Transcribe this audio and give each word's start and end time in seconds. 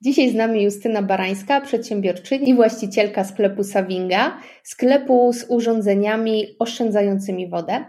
Dzisiaj 0.00 0.30
z 0.30 0.34
nami 0.34 0.62
Justyna 0.62 1.02
Barańska, 1.02 1.60
przedsiębiorczyni 1.60 2.50
i 2.50 2.54
właścicielka 2.54 3.24
sklepu 3.24 3.64
Savinga, 3.64 4.38
sklepu 4.62 5.32
z 5.32 5.44
urządzeniami 5.48 6.46
oszczędzającymi 6.58 7.48
wodę. 7.48 7.84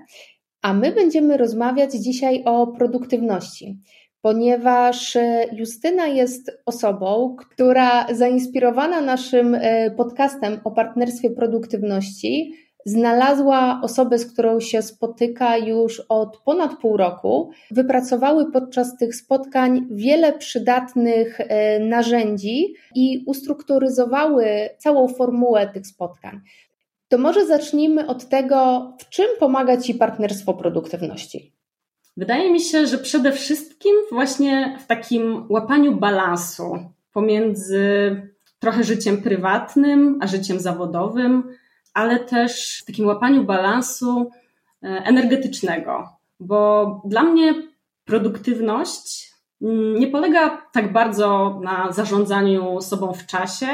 A 0.62 0.73
my 0.73 0.91
będziemy 0.91 1.38
rozmawiać 1.38 1.94
dzisiaj 1.94 2.44
o 2.45 2.67
produktywności, 2.67 3.80
ponieważ 4.22 5.16
e, 5.16 5.45
Justyna 5.53 6.08
jest 6.08 6.52
osobą, 6.66 7.36
która 7.40 8.14
zainspirowana 8.14 9.02
naszym 9.02 9.55
e, 9.55 9.91
podcastem 9.91 10.59
o 10.64 10.72
partnerstwie 10.72 11.30
produktywności 11.30 12.53
znalazła 12.86 13.80
osobę, 13.84 14.18
z 14.18 14.34
którą 14.34 14.60
się 14.60 14.82
spotyka 14.82 15.58
już 15.58 16.00
od 16.10 16.38
ponad 16.38 16.78
pół 16.78 16.98
roku. 16.98 17.52
Wypracowały 17.72 18.52
podczas 18.52 18.98
tych 18.98 19.16
spotkań 19.16 19.88
wiele 19.92 20.34
przydatnych 20.34 21.40
e, 21.40 21.80
narzędzi 21.80 22.73
i 22.96 23.23
ustrukturyzowały 23.28 24.70
całą 24.78 25.08
formułę 25.08 25.68
tych 25.68 25.88
spotkań. 25.88 26.42
To 27.08 27.18
może 27.18 27.45
zacznijmy 27.45 28.08
od 28.08 28.30
tego, 28.30 28.92
w 29.00 29.09
czym 29.09 29.28
pomaga 29.40 29.78
Ci 29.78 29.96
partnerstwo 29.96 30.53
produktywności? 30.53 31.53
Wydaje 32.18 32.52
mi 32.52 32.62
się, 32.62 32.88
że 32.88 32.98
przede 32.98 33.31
wszystkim 33.31 33.92
właśnie 34.12 34.78
w 34.84 34.88
takim 34.88 35.46
łapaniu 35.50 35.96
balansu 35.96 36.64
pomiędzy 37.14 38.16
trochę 38.59 38.84
życiem 38.84 39.22
prywatnym 39.22 40.18
a 40.22 40.28
życiem 40.28 40.59
zawodowym, 40.59 41.44
ale 42.00 42.19
też 42.19 42.80
w 42.81 42.86
takim 42.86 43.08
łapaniu 43.08 43.44
balansu 43.44 44.30
e, 44.83 44.88
energetycznego, 44.88 46.09
bo 46.39 47.02
dla 47.06 47.23
mnie 47.23 47.53
produktywność 48.06 49.33
mm, 49.61 50.00
nie 50.00 50.08
polega 50.08 50.61
tak 50.73 50.94
bardzo 50.94 51.59
na 51.64 51.91
zarządzaniu 51.91 52.81
sobą 52.81 53.14
w 53.14 53.25
czasie, 53.25 53.67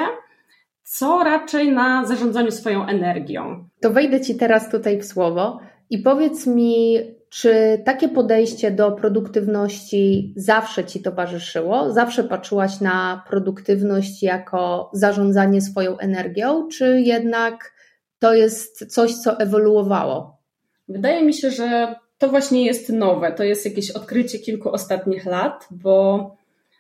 co 0.84 1.24
raczej 1.24 1.72
na 1.72 2.06
zarządzaniu 2.06 2.52
swoją 2.52 2.86
energią. 2.86 3.70
To 3.82 3.90
wejdę 3.90 4.22
Ci 4.22 4.36
teraz 4.36 4.72
tutaj 4.72 5.02
w 5.02 5.06
słowo 5.06 5.60
i 5.90 5.98
powiedz 5.98 6.48
mi, 6.48 6.98
czy 7.30 7.82
takie 7.86 8.10
podejście 8.10 8.72
do 8.72 8.92
produktywności 8.92 10.34
zawsze 10.36 10.86
Ci 10.86 11.02
towarzyszyło? 11.02 11.94
Zawsze 11.94 12.24
patrzyłaś 12.24 12.82
na 12.82 13.24
produktywność 13.30 14.24
jako 14.24 14.90
zarządzanie 14.94 15.62
swoją 15.62 15.98
energią, 15.98 16.68
czy 16.68 17.02
jednak 17.02 17.75
to 18.20 18.34
jest 18.34 18.94
coś, 18.94 19.14
co 19.14 19.40
ewoluowało? 19.40 20.38
Wydaje 20.88 21.24
mi 21.24 21.34
się, 21.34 21.52
że 21.52 21.96
to 22.18 22.30
właśnie 22.30 22.66
jest 22.66 22.90
nowe. 22.90 23.32
To 23.32 23.44
jest 23.44 23.66
jakieś 23.66 23.92
odkrycie 23.92 24.40
kilku 24.40 24.72
ostatnich 24.72 25.26
lat, 25.26 25.68
bo 25.72 26.36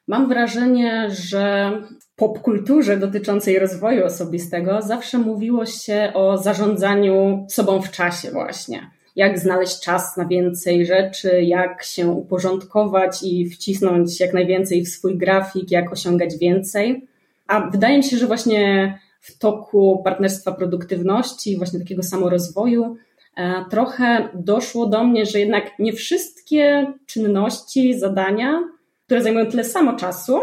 mam 0.08 0.27
wrażenie, 0.27 1.08
że 1.09 1.72
w 2.00 2.16
popkulturze 2.16 2.97
dotyczącej 2.97 3.59
rozwoju 3.59 4.05
osobistego 4.05 4.81
zawsze 4.81 5.17
mówiło 5.17 5.66
się 5.66 6.11
o 6.14 6.38
zarządzaniu 6.38 7.45
sobą 7.49 7.81
w 7.81 7.92
czasie, 7.92 8.31
właśnie. 8.31 8.89
Jak 9.16 9.39
znaleźć 9.39 9.80
czas 9.80 10.17
na 10.17 10.25
więcej 10.25 10.86
rzeczy, 10.86 11.42
jak 11.42 11.83
się 11.83 12.08
uporządkować 12.08 13.23
i 13.23 13.49
wcisnąć 13.49 14.20
jak 14.20 14.33
najwięcej 14.33 14.86
w 14.86 14.89
swój 14.89 15.17
grafik, 15.17 15.71
jak 15.71 15.92
osiągać 15.92 16.38
więcej. 16.38 17.08
A 17.48 17.70
wydaje 17.70 17.98
mi 17.98 18.04
się, 18.04 18.17
że 18.17 18.27
właśnie 18.27 18.99
w 19.25 19.37
toku 19.37 20.02
partnerstwa 20.03 20.52
produktywności, 20.52 21.58
właśnie 21.58 21.80
takiego 21.80 22.03
samorozwoju, 22.03 22.95
e, 23.37 23.65
trochę 23.69 24.30
doszło 24.33 24.86
do 24.86 25.03
mnie, 25.03 25.25
że 25.25 25.39
jednak 25.39 25.80
nie 25.80 25.93
wszystkie 25.93 26.93
czynności, 27.05 27.99
zadania, 27.99 28.64
które 29.05 29.21
zajmują 29.21 29.45
tyle 29.45 29.64
samo 29.64 29.93
czasu, 29.93 30.39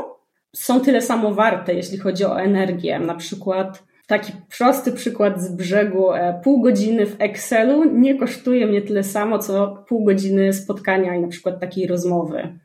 są 0.57 0.81
tyle 0.81 1.03
samo 1.03 1.35
warte, 1.35 1.75
jeśli 1.75 1.99
chodzi 1.99 2.25
o 2.25 2.41
energię. 2.41 2.99
Na 2.99 3.15
przykład 3.15 3.83
taki 4.07 4.33
prosty 4.59 4.93
przykład 4.93 5.43
z 5.43 5.57
brzegu, 5.57 6.13
e, 6.13 6.41
pół 6.45 6.61
godziny 6.61 7.07
w 7.07 7.17
Excelu 7.19 7.85
nie 7.85 8.19
kosztuje 8.19 8.67
mnie 8.67 8.83
tyle 8.83 9.05
samo, 9.05 9.39
co 9.39 9.85
pół 9.89 10.05
godziny 10.05 10.53
spotkania 10.53 11.15
i 11.15 11.21
na 11.21 11.29
przykład 11.29 11.61
takiej 11.61 11.87
rozmowy. 11.87 12.59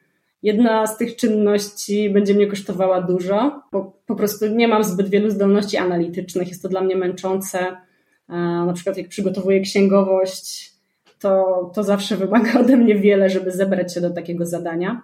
Jedna 0.44 0.88
z 0.88 0.98
tych 0.98 1.16
czynności 1.16 2.09
będzie 2.09 2.34
mnie 2.34 2.48
kosztowała 2.48 3.02
dużo, 3.02 3.62
bo 3.72 3.94
po 4.06 4.16
prostu 4.16 4.48
nie 4.48 4.68
mam 4.68 4.84
zbyt 4.84 5.09
wielu 5.09 5.30
zdolności 5.30 5.78
analitycznych. 5.78 6.48
Jest 6.48 6.62
to 6.62 6.70
dla 6.70 6.81
mnie 6.81 6.96
męczące. 6.96 7.59
E, 7.59 8.36
na 8.66 8.74
przykład, 8.74 8.98
jak 8.98 9.08
przygotowuję 9.08 9.62
księgowość, 9.62 10.74
to, 11.20 11.72
to 11.75 11.84
zawsze 11.84 12.18
wymaga 12.18 12.53
ode 12.62 12.78
mnie 12.78 12.96
wiele, 12.96 13.30
żeby 13.30 13.52
zebrać 13.52 13.94
się 13.94 14.02
do 14.02 14.09
takiego 14.09 14.46
zadania. 14.46 15.02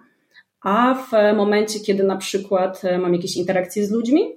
A 0.60 0.94
w 0.94 1.36
momencie, 1.36 1.80
kiedy 1.80 2.04
na 2.04 2.16
przykład 2.16 2.84
e, 2.84 2.98
mam 2.98 3.14
jakieś 3.14 3.36
interakcje 3.36 3.86
z 3.86 3.90
ludźmi, 3.90 4.32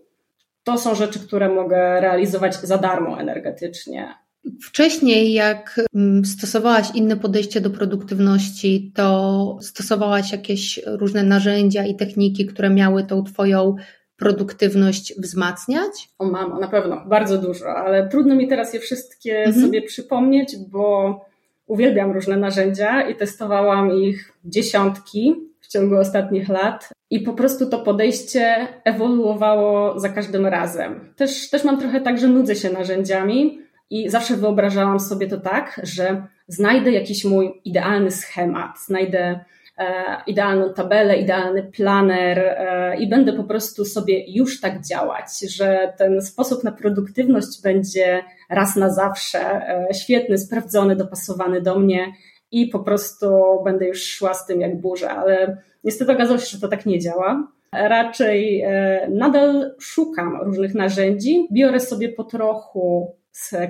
to 0.64 0.78
są 0.78 0.96
rzeczy, 0.96 1.20
które 1.20 1.50
mogę 1.50 2.02
realizować 2.02 2.56
za 2.56 2.78
darmo 2.78 3.20
energetycznie. 3.20 4.14
Wcześniej, 4.62 5.34
jak 5.34 5.82
mm, 5.96 6.26
stosowałaś 6.26 6.88
inne 6.96 7.18
podejście 7.18 7.62
do 7.62 7.70
produktywności, 7.70 8.92
to 8.96 9.58
stosowałaś 9.62 10.32
jakieś 10.32 10.80
różne 10.86 11.24
narzędzia 11.24 11.86
i 11.86 11.96
techniki, 11.96 12.46
które 12.46 12.70
miały 12.70 13.04
tą 13.04 13.24
Twoją 13.24 13.76
produktywność 14.18 15.14
wzmacniać? 15.18 16.10
O 16.20 16.26
mamo, 16.26 16.60
na 16.60 16.68
pewno, 16.68 17.04
bardzo 17.06 17.38
dużo, 17.38 17.70
ale 17.70 18.10
trudno 18.10 18.36
mi 18.36 18.48
teraz 18.48 18.74
je 18.74 18.80
wszystkie 18.80 19.38
mhm. 19.38 19.66
sobie 19.66 19.82
przypomnieć, 19.82 20.56
bo 20.70 21.22
uwielbiam 21.68 22.12
różne 22.12 22.38
narzędzia 22.38 23.10
i 23.10 23.16
testowałam 23.16 23.92
ich 23.92 24.34
dziesiątki 24.46 25.36
w 25.62 25.68
ciągu 25.68 25.98
ostatnich 25.98 26.50
lat. 26.50 26.90
I 27.10 27.20
po 27.20 27.34
prostu 27.34 27.70
to 27.70 27.80
podejście 27.80 28.68
ewoluowało 28.84 30.00
za 30.00 30.10
każdym 30.10 30.46
razem. 30.46 31.14
Też, 31.16 31.50
też 31.50 31.64
mam 31.64 31.80
trochę 31.80 32.02
tak, 32.02 32.20
że 32.20 32.28
nudzę 32.28 32.56
się 32.56 32.70
narzędziami, 32.70 33.60
i 33.90 34.10
zawsze 34.10 34.36
wyobrażałam 34.36 35.00
sobie 35.00 35.28
to 35.28 35.38
tak, 35.38 35.82
że 35.84 36.28
znajdę 36.48 36.92
jakiś 36.92 37.26
mój 37.26 37.62
idealny 37.66 38.12
schemat, 38.12 38.80
znajdę 38.86 39.40
e, 39.78 39.94
idealną 40.28 40.74
tabelę, 40.74 41.18
idealny 41.18 41.64
planer 41.64 42.40
e, 42.40 42.98
i 42.98 43.10
będę 43.10 43.34
po 43.34 43.44
prostu 43.44 43.86
sobie 43.86 44.32
już 44.32 44.62
tak 44.62 44.82
działać, 44.86 45.40
że 45.56 45.94
ten 45.98 46.22
sposób 46.22 46.64
na 46.64 46.72
produktywność 46.72 47.62
będzie 47.64 48.24
raz 48.50 48.76
na 48.76 48.90
zawsze 48.90 49.40
e, 49.40 49.94
świetny, 49.94 50.38
sprawdzony, 50.38 50.96
dopasowany 50.96 51.62
do 51.62 51.80
mnie 51.80 52.12
i 52.52 52.68
po 52.68 52.80
prostu 52.80 53.28
będę 53.66 53.88
już 53.88 54.04
szła 54.04 54.34
z 54.34 54.46
tym 54.46 54.62
jak 54.62 54.82
burza, 54.82 55.10
ale 55.10 55.58
niestety 55.84 56.12
okazało 56.12 56.40
się, 56.40 56.46
że 56.46 56.60
to 56.60 56.68
tak 56.68 56.86
nie 56.86 57.00
działa. 57.00 57.48
Raczej 57.74 58.66
nadal 59.10 59.76
szukam 59.80 60.42
różnych 60.42 60.76
narzędzi, 60.76 61.48
biorę 61.52 61.80
sobie 61.80 62.10
po 62.10 62.24
trochu 62.24 63.16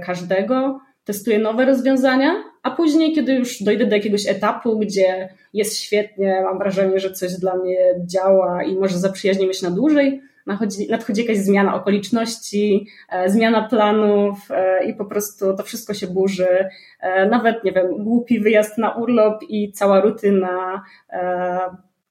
każdego, 0.06 0.80
testuję 1.04 1.40
nowe 1.40 1.66
rozwiązania, 1.66 2.44
a 2.64 2.72
później, 2.72 3.14
kiedy 3.16 3.34
już 3.34 3.64
dojdę 3.64 3.86
do 3.86 3.96
jakiegoś 3.96 4.28
etapu, 4.28 4.80
gdzie 4.80 5.30
jest 5.54 5.80
świetnie, 5.82 6.42
mam 6.44 6.58
wrażenie, 6.58 7.00
że 7.00 7.12
coś 7.12 7.34
dla 7.34 7.56
mnie 7.56 7.78
działa 8.06 8.64
i 8.64 8.76
może 8.76 8.98
zaprzyjaźnimy 9.00 9.54
się 9.54 9.70
na 9.70 9.76
dłużej, 9.76 10.22
nadchodzi, 10.46 10.88
nadchodzi 10.90 11.22
jakaś 11.22 11.38
zmiana 11.38 11.76
okoliczności, 11.76 12.88
e, 13.10 13.30
zmiana 13.30 13.68
planów 13.70 14.52
e, 14.52 14.86
i 14.86 14.94
po 14.94 15.06
prostu 15.06 15.56
to 15.58 15.64
wszystko 15.64 15.94
się 15.94 16.08
burzy. 16.08 16.70
E, 17.02 17.26
nawet, 17.26 17.64
nie 17.64 17.72
wiem, 17.72 18.04
głupi 18.04 18.40
wyjazd 18.40 18.78
na 18.78 18.96
urlop 18.96 19.44
i 19.50 19.72
cała 19.72 20.02
rutyna 20.02 20.84
e, 21.10 21.60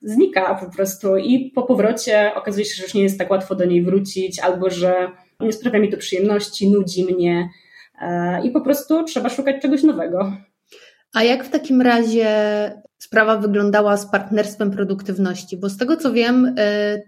znika 0.02 0.54
po 0.54 0.76
prostu 0.76 1.16
i 1.16 1.52
po 1.54 1.62
powrocie 1.62 2.32
okazuje 2.34 2.64
się, 2.64 2.74
że 2.74 2.82
już 2.82 2.94
nie 2.94 3.02
jest 3.02 3.18
tak 3.18 3.30
łatwo 3.30 3.54
do 3.54 3.64
niej 3.64 3.82
wrócić 3.82 4.40
albo, 4.40 4.70
że 4.70 5.08
nie 5.40 5.52
sprawia 5.52 5.78
mi 5.78 5.90
to 5.90 5.96
przyjemności, 5.96 6.70
nudzi 6.70 7.14
mnie 7.14 7.48
e, 8.00 8.46
i 8.46 8.50
po 8.50 8.60
prostu 8.60 9.04
trzeba 9.04 9.28
szukać 9.28 9.62
czegoś 9.62 9.82
nowego. 9.82 10.32
A 11.14 11.22
jak 11.22 11.44
w 11.44 11.50
takim 11.50 11.80
razie 11.80 12.26
sprawa 12.98 13.36
wyglądała 13.36 13.96
z 13.96 14.10
partnerstwem 14.10 14.70
produktywności? 14.70 15.56
Bo 15.56 15.68
z 15.68 15.76
tego 15.76 15.96
co 15.96 16.12
wiem, 16.12 16.54
e, 16.58 17.02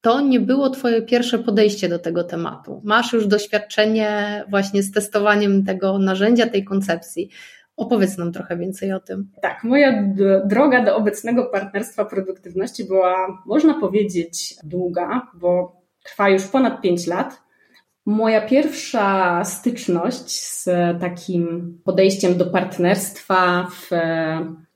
to 0.00 0.20
nie 0.20 0.40
było 0.40 0.70
Twoje 0.70 1.02
pierwsze 1.02 1.38
podejście 1.38 1.88
do 1.88 1.98
tego 1.98 2.24
tematu. 2.24 2.80
Masz 2.84 3.12
już 3.12 3.26
doświadczenie 3.26 4.44
właśnie 4.48 4.82
z 4.82 4.92
testowaniem 4.92 5.64
tego 5.64 5.98
narzędzia, 5.98 6.46
tej 6.46 6.64
koncepcji. 6.64 7.30
Opowiedz 7.76 8.18
nam 8.18 8.32
trochę 8.32 8.56
więcej 8.56 8.92
o 8.92 9.00
tym. 9.00 9.30
Tak, 9.42 9.64
moja 9.64 10.12
droga 10.44 10.84
do 10.84 10.96
obecnego 10.96 11.46
partnerstwa 11.46 12.04
produktywności 12.04 12.84
była, 12.84 13.42
można 13.46 13.80
powiedzieć, 13.80 14.56
długa, 14.64 15.26
bo 15.34 15.82
trwa 16.04 16.28
już 16.28 16.42
ponad 16.42 16.80
5 16.80 17.06
lat. 17.06 17.43
Moja 18.06 18.40
pierwsza 18.40 19.44
styczność 19.44 20.40
z 20.40 20.68
takim 21.00 21.74
podejściem 21.84 22.38
do 22.38 22.46
partnerstwa 22.46 23.68
w, 23.70 23.90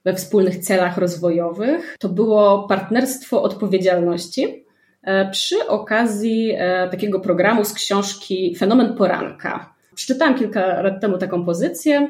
we 0.04 0.14
wspólnych 0.14 0.58
celach 0.58 0.98
rozwojowych 0.98 1.96
to 1.98 2.08
było 2.08 2.68
partnerstwo 2.68 3.42
odpowiedzialności 3.42 4.64
e, 5.02 5.30
przy 5.30 5.66
okazji 5.66 6.54
e, 6.58 6.88
takiego 6.88 7.20
programu 7.20 7.64
z 7.64 7.72
książki 7.72 8.56
Fenomen 8.56 8.94
Poranka. 8.94 9.74
Przeczytałam 9.94 10.38
kilka 10.38 10.82
lat 10.82 11.00
temu 11.00 11.18
taką 11.18 11.44
pozycję 11.44 12.08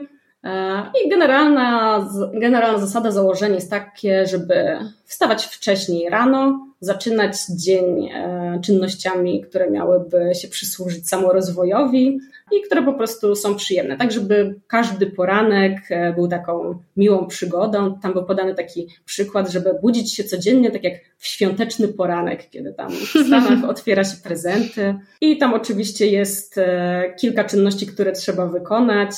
i 1.05 1.09
generalna, 1.11 2.09
generalna 2.35 2.79
zasada, 2.79 3.11
założenie 3.11 3.55
jest 3.55 3.71
takie, 3.71 4.27
żeby 4.27 4.79
wstawać 5.05 5.45
wcześniej 5.45 6.11
rano, 6.11 6.69
zaczynać 6.81 7.37
dzień 7.47 8.09
e, 8.09 8.61
czynnościami, 8.65 9.43
które 9.43 9.71
miałyby 9.71 10.35
się 10.35 10.49
przysłużyć 10.49 11.09
samorozwojowi 11.09 12.19
i 12.53 12.63
które 12.67 12.83
po 12.83 12.93
prostu 12.95 13.35
są 13.35 13.55
przyjemne, 13.55 13.97
tak 13.97 14.13
żeby 14.13 14.55
każdy 14.67 15.07
poranek 15.07 15.79
e, 15.91 16.13
był 16.13 16.29
taką 16.29 16.79
miłą 16.97 17.27
przygodą. 17.27 17.99
Tam 18.03 18.13
był 18.13 18.25
podany 18.25 18.55
taki 18.55 18.89
przykład, 19.05 19.51
żeby 19.51 19.75
budzić 19.83 20.15
się 20.15 20.25
codziennie, 20.25 20.71
tak 20.71 20.85
jak 20.85 20.95
w 21.17 21.27
świąteczny 21.27 21.89
poranek, 21.89 22.51
kiedy 22.51 22.73
tam 22.73 22.91
w 22.91 23.27
Stanach 23.27 23.65
otwiera 23.71 24.05
się 24.05 24.17
prezenty 24.25 24.95
i 25.21 25.39
tam 25.39 25.55
oczywiście 25.55 26.07
jest 26.07 26.59
e, 26.59 27.15
kilka 27.21 27.45
czynności, 27.45 27.87
które 27.87 28.13
trzeba 28.13 28.47
wykonać. 28.47 29.11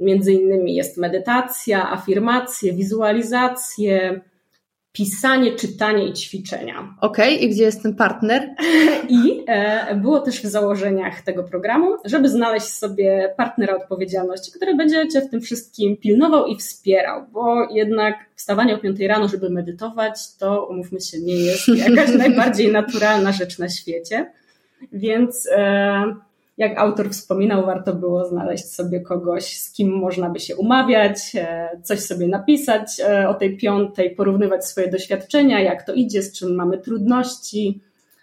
Między 0.00 0.32
innymi 0.32 0.74
jest 0.74 0.96
medytacja, 0.96 1.90
afirmacje, 1.90 2.72
wizualizacje, 2.72 4.20
pisanie, 4.92 5.52
czytanie 5.52 6.08
i 6.08 6.12
ćwiczenia. 6.12 6.94
Okej, 7.00 7.34
okay, 7.34 7.46
i 7.46 7.50
gdzie 7.50 7.62
jest 7.62 7.82
ten 7.82 7.94
partner? 7.94 8.54
I 9.08 9.44
e, 9.46 9.94
było 9.94 10.20
też 10.20 10.42
w 10.42 10.46
założeniach 10.46 11.22
tego 11.22 11.42
programu, 11.42 11.96
żeby 12.04 12.28
znaleźć 12.28 12.66
sobie 12.66 13.34
partnera 13.36 13.76
odpowiedzialności, 13.76 14.52
który 14.52 14.74
będzie 14.74 15.08
Cię 15.08 15.20
w 15.20 15.30
tym 15.30 15.40
wszystkim 15.40 15.96
pilnował 15.96 16.46
i 16.46 16.56
wspierał, 16.56 17.26
bo 17.32 17.68
jednak 17.70 18.14
wstawanie 18.36 18.74
o 18.74 18.78
5 18.78 19.00
rano, 19.00 19.28
żeby 19.28 19.50
medytować, 19.50 20.36
to 20.36 20.66
umówmy 20.66 21.00
się, 21.00 21.20
nie 21.20 21.36
jest 21.36 21.68
jakaś 21.68 22.14
najbardziej 22.24 22.72
naturalna 22.72 23.32
rzecz 23.32 23.58
na 23.58 23.68
świecie. 23.68 24.32
Więc 24.92 25.48
e, 25.52 26.14
jak 26.60 26.78
autor 26.78 27.10
wspominał, 27.10 27.66
warto 27.66 27.94
było 27.94 28.24
znaleźć 28.24 28.74
sobie 28.74 29.00
kogoś, 29.00 29.56
z 29.56 29.72
kim 29.72 29.92
można 29.92 30.30
by 30.30 30.40
się 30.40 30.56
umawiać, 30.56 31.16
e, 31.34 31.68
coś 31.82 32.00
sobie 32.00 32.28
napisać 32.28 33.00
e, 33.00 33.28
o 33.28 33.34
tej 33.34 33.56
piątej, 33.56 34.14
porównywać 34.14 34.66
swoje 34.66 34.88
doświadczenia, 34.88 35.60
jak 35.60 35.82
to 35.82 35.92
idzie, 35.92 36.22
z 36.22 36.38
czym 36.38 36.54
mamy 36.54 36.78
trudności, 36.78 37.80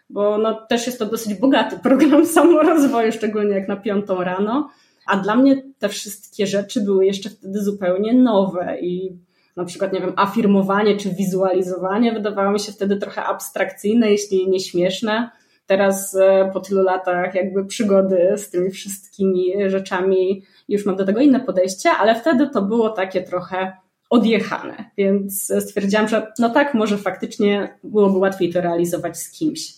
bo 0.09 0.37
no, 0.37 0.53
też 0.53 0.85
jest 0.85 0.99
to 0.99 1.05
dosyć 1.05 1.33
bogaty 1.33 1.79
program 1.89 2.25
samorozwoju, 2.25 3.11
szczególnie 3.11 3.55
jak 3.55 3.67
na 3.67 3.75
piątą 3.75 4.23
rano. 4.23 4.69
A 5.07 5.17
dla 5.17 5.35
mnie 5.35 5.63
te 5.79 5.89
wszystkie 5.89 6.47
rzeczy 6.47 6.81
były 6.81 7.05
jeszcze 7.05 7.29
wtedy 7.29 7.63
zupełnie 7.63 8.13
nowe 8.13 8.79
i 8.81 9.17
na 9.55 9.65
przykład, 9.65 9.93
nie 9.93 9.99
wiem, 9.99 10.13
afirmowanie 10.15 10.97
czy 10.97 11.09
wizualizowanie 11.09 12.11
wydawało 12.11 12.51
mi 12.51 12.59
się 12.59 12.71
wtedy 12.71 12.97
trochę 12.97 13.23
abstrakcyjne, 13.23 14.11
jeśli 14.11 14.49
nie 14.49 14.59
śmieszne. 14.59 15.29
Teraz 15.67 16.15
e, 16.15 16.49
po 16.53 16.59
tylu 16.59 16.83
latach 16.83 17.35
jakby 17.35 17.65
przygody 17.65 18.33
z 18.35 18.49
tymi 18.49 18.71
wszystkimi 18.71 19.53
rzeczami 19.67 20.43
już 20.69 20.85
mam 20.85 20.95
do 20.95 21.05
tego 21.05 21.19
inne 21.19 21.39
podejście, 21.39 21.89
ale 21.89 22.15
wtedy 22.15 22.49
to 22.49 22.61
było 22.61 22.89
takie 22.89 23.23
trochę 23.23 23.73
odjechane, 24.09 24.91
więc 24.97 25.53
stwierdziłam, 25.59 26.07
że 26.07 26.31
no 26.39 26.49
tak, 26.49 26.73
może 26.73 26.97
faktycznie 26.97 27.77
byłoby 27.83 28.17
łatwiej 28.17 28.53
to 28.53 28.61
realizować 28.61 29.17
z 29.17 29.31
kimś. 29.31 29.73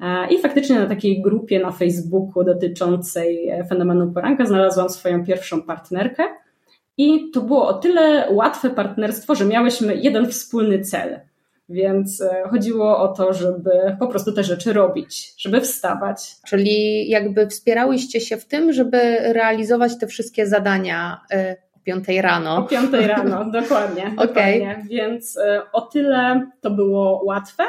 E, 0.00 0.34
I 0.34 0.42
faktycznie 0.42 0.78
na 0.78 0.86
takiej 0.86 1.22
grupie 1.22 1.60
na 1.60 1.70
Facebooku 1.72 2.44
dotyczącej 2.44 3.48
e, 3.48 3.64
fenomenu 3.64 4.12
poranka 4.12 4.46
znalazłam 4.46 4.88
swoją 4.88 5.24
pierwszą 5.24 5.62
partnerkę. 5.62 6.22
I 6.96 7.30
to 7.30 7.40
było 7.40 7.68
o 7.68 7.74
tyle 7.74 8.26
łatwe 8.30 8.70
partnerstwo, 8.70 9.34
że 9.34 9.44
miałyśmy 9.44 9.96
jeden 9.96 10.26
wspólny 10.28 10.80
cel. 10.80 11.20
Więc 11.70 12.20
e, 12.20 12.42
chodziło 12.50 12.98
o 12.98 13.08
to, 13.08 13.32
żeby 13.32 13.70
po 13.98 14.06
prostu 14.06 14.32
te 14.32 14.44
rzeczy 14.44 14.72
robić, 14.72 15.34
żeby 15.38 15.60
wstawać. 15.60 16.36
Czyli 16.46 17.08
jakby 17.08 17.46
wspierałyście 17.46 18.20
się 18.20 18.36
w 18.36 18.44
tym, 18.44 18.72
żeby 18.72 19.18
realizować 19.32 19.98
te 19.98 20.06
wszystkie 20.06 20.46
zadania 20.46 21.20
e, 21.30 21.56
o 21.76 21.78
piątej 21.84 22.22
rano. 22.22 22.56
O 22.56 22.62
piątej 22.62 23.06
rano, 23.06 23.44
dokładnie. 23.60 24.02
okay. 24.16 24.26
dokładnie. 24.26 24.84
Więc 24.90 25.38
e, 25.38 25.62
o 25.72 25.80
tyle 25.80 26.50
to 26.60 26.70
było 26.70 27.24
łatwe, 27.24 27.64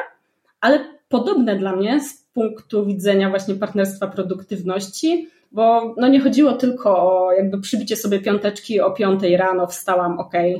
ale 0.61 0.79
podobne 1.09 1.55
dla 1.55 1.75
mnie 1.75 1.99
z 1.99 2.21
punktu 2.33 2.85
widzenia 2.85 3.29
właśnie 3.29 3.55
partnerstwa 3.55 4.07
produktywności 4.07 5.27
bo 5.51 5.95
no 5.97 6.07
nie 6.07 6.19
chodziło 6.19 6.53
tylko 6.53 6.89
o 6.89 7.31
jakby 7.31 7.61
przybicie 7.61 7.95
sobie 7.95 8.19
piąteczki 8.19 8.81
o 8.81 8.91
piątej 8.91 9.37
rano, 9.37 9.67
wstałam, 9.67 10.19
ok, 10.19 10.33
e, 10.35 10.59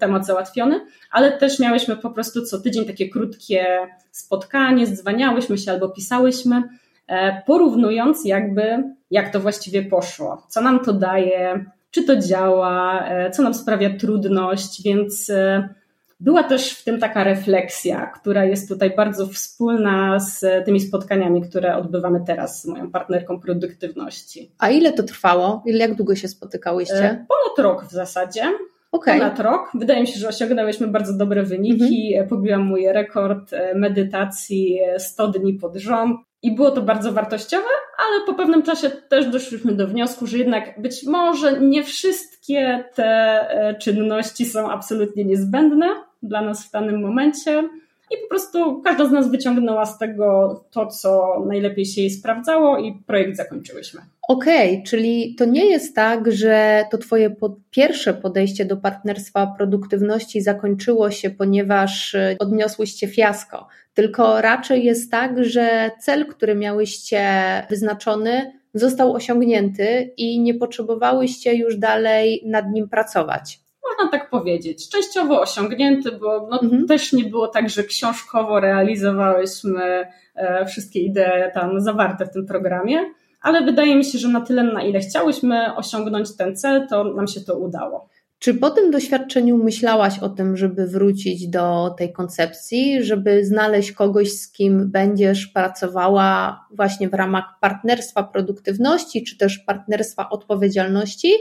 temat 0.00 0.26
załatwiony, 0.26 0.86
ale 1.10 1.32
też 1.32 1.58
miałyśmy 1.58 1.96
po 1.96 2.10
prostu 2.10 2.42
co 2.42 2.60
tydzień 2.60 2.84
takie 2.84 3.08
krótkie 3.08 3.66
spotkanie, 4.10 4.86
zdzwaniałyśmy 4.86 5.58
się 5.58 5.72
albo 5.72 5.88
pisałyśmy, 5.88 6.62
e, 7.06 7.42
porównując 7.46 8.24
jakby 8.24 8.84
jak 9.10 9.32
to 9.32 9.40
właściwie 9.40 9.82
poszło, 9.82 10.46
co 10.48 10.60
nam 10.60 10.84
to 10.84 10.92
daje, 10.92 11.64
czy 11.90 12.04
to 12.04 12.16
działa, 12.16 13.04
e, 13.08 13.30
co 13.30 13.42
nam 13.42 13.54
sprawia 13.54 13.98
trudność, 13.98 14.82
więc 14.82 15.32
była 16.22 16.42
też 16.42 16.72
w 16.72 16.84
tym 16.84 17.00
taka 17.00 17.24
refleksja, 17.24 18.06
która 18.06 18.44
jest 18.44 18.68
tutaj 18.68 18.96
bardzo 18.96 19.26
wspólna 19.26 20.20
z 20.20 20.64
tymi 20.64 20.80
spotkaniami, 20.80 21.42
które 21.42 21.76
odbywamy 21.76 22.20
teraz 22.26 22.62
z 22.62 22.66
moją 22.66 22.90
partnerką 22.90 23.40
produktywności. 23.40 24.52
A 24.58 24.70
ile 24.70 24.92
to 24.92 25.02
trwało? 25.02 25.62
Ile, 25.66 25.78
jak 25.78 25.94
długo 25.94 26.14
się 26.14 26.28
spotykałyście? 26.28 26.94
E, 26.94 27.26
ponad 27.28 27.58
rok 27.58 27.84
w 27.84 27.92
zasadzie. 27.92 28.42
Okay. 28.92 29.18
Ponad 29.18 29.40
rok. 29.40 29.70
Wydaje 29.74 30.00
mi 30.00 30.06
się, 30.06 30.20
że 30.20 30.28
osiągnęłyśmy 30.28 30.88
bardzo 30.88 31.12
dobre 31.12 31.42
wyniki. 31.42 32.12
Mhm. 32.12 32.28
Pobiłam 32.28 32.62
mój 32.62 32.92
rekord 32.92 33.52
e, 33.52 33.74
medytacji 33.74 34.78
100 34.98 35.28
dni 35.28 35.54
pod 35.54 35.76
rząd. 35.76 36.20
I 36.42 36.54
było 36.54 36.70
to 36.70 36.82
bardzo 36.82 37.12
wartościowe, 37.12 37.68
ale 37.98 38.26
po 38.26 38.34
pewnym 38.34 38.62
czasie 38.62 38.90
też 38.90 39.26
doszliśmy 39.26 39.72
do 39.72 39.86
wniosku, 39.86 40.26
że 40.26 40.38
jednak 40.38 40.80
być 40.80 41.06
może 41.06 41.60
nie 41.60 41.84
wszystkie 41.84 42.84
te 42.94 43.04
e, 43.04 43.74
czynności 43.74 44.44
są 44.44 44.70
absolutnie 44.70 45.24
niezbędne 45.24 45.86
dla 46.22 46.42
nas 46.42 46.66
w 46.66 46.70
danym 46.70 47.00
momencie. 47.00 47.68
I 48.10 48.14
po 48.22 48.28
prostu 48.28 48.82
każda 48.82 49.08
z 49.08 49.12
nas 49.12 49.30
wyciągnęła 49.30 49.86
z 49.86 49.98
tego 49.98 50.60
to, 50.70 50.86
co 50.86 51.42
najlepiej 51.46 51.86
się 51.86 52.00
jej 52.00 52.10
sprawdzało, 52.10 52.78
i 52.78 52.92
projekt 53.06 53.36
zakończyłyśmy. 53.36 54.00
Okej, 54.28 54.72
okay, 54.72 54.82
czyli 54.86 55.34
to 55.34 55.44
nie 55.44 55.66
jest 55.66 55.94
tak, 55.94 56.32
że 56.32 56.84
to 56.90 56.98
Twoje 56.98 57.34
pierwsze 57.70 58.14
podejście 58.14 58.64
do 58.64 58.76
partnerstwa 58.76 59.46
produktywności 59.46 60.40
zakończyło 60.40 61.10
się, 61.10 61.30
ponieważ 61.30 62.14
e, 62.14 62.36
odniosłyście 62.38 63.08
fiasko, 63.08 63.68
tylko 63.94 64.40
raczej 64.40 64.84
jest 64.84 65.10
tak, 65.10 65.44
że 65.44 65.90
cel, 66.00 66.26
który 66.26 66.54
miałyście 66.54 67.22
wyznaczony, 67.70 68.52
został 68.74 69.12
osiągnięty 69.12 70.12
i 70.16 70.40
nie 70.40 70.54
potrzebowałyście 70.54 71.54
już 71.54 71.76
dalej 71.76 72.42
nad 72.46 72.70
nim 72.70 72.88
pracować 72.88 73.61
można 73.98 74.10
tak 74.10 74.30
powiedzieć, 74.30 74.88
częściowo 74.88 75.40
osiągnięty, 75.40 76.12
bo 76.12 76.48
no, 76.50 76.60
mhm. 76.62 76.86
też 76.86 77.12
nie 77.12 77.24
było 77.24 77.48
tak, 77.48 77.70
że 77.70 77.84
książkowo 77.84 78.60
realizowałyśmy 78.60 80.06
e, 80.34 80.66
wszystkie 80.66 81.00
idee 81.00 81.52
tam 81.54 81.80
zawarte 81.80 82.26
w 82.26 82.30
tym 82.30 82.46
programie, 82.46 82.98
ale 83.40 83.64
wydaje 83.64 83.96
mi 83.96 84.04
się, 84.04 84.18
że 84.18 84.28
na 84.28 84.40
tyle, 84.40 84.62
na 84.62 84.82
ile 84.82 85.00
chciałyśmy 85.00 85.76
osiągnąć 85.76 86.36
ten 86.36 86.56
cel, 86.56 86.86
to 86.88 87.04
nam 87.04 87.26
się 87.26 87.40
to 87.40 87.58
udało. 87.58 88.08
Czy 88.42 88.54
po 88.54 88.70
tym 88.70 88.90
doświadczeniu 88.90 89.64
myślałaś 89.64 90.18
o 90.18 90.28
tym, 90.28 90.56
żeby 90.56 90.86
wrócić 90.86 91.48
do 91.48 91.94
tej 91.98 92.12
koncepcji, 92.12 93.04
żeby 93.04 93.44
znaleźć 93.44 93.92
kogoś, 93.92 94.32
z 94.32 94.52
kim 94.52 94.90
będziesz 94.90 95.46
pracowała 95.46 96.60
właśnie 96.70 97.08
w 97.08 97.14
ramach 97.14 97.44
partnerstwa 97.60 98.22
produktywności, 98.22 99.24
czy 99.24 99.38
też 99.38 99.58
partnerstwa 99.58 100.30
odpowiedzialności, 100.30 101.32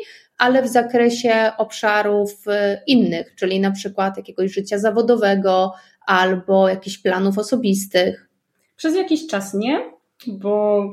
ale 0.41 0.62
w 0.62 0.67
zakresie 0.67 1.51
obszarów 1.57 2.48
y, 2.48 2.51
innych, 2.88 3.36
czyli 3.36 3.60
na 3.60 3.71
przykład 3.71 4.17
jakiegoś 4.17 4.53
życia 4.53 4.77
zawodowego 4.77 5.74
albo 6.05 6.69
jakichś 6.69 6.98
planów 6.98 7.38
osobistych? 7.38 8.29
Przez 8.75 8.95
jakiś 8.95 9.27
czas 9.27 9.53
nie, 9.53 9.79
bo 10.27 10.83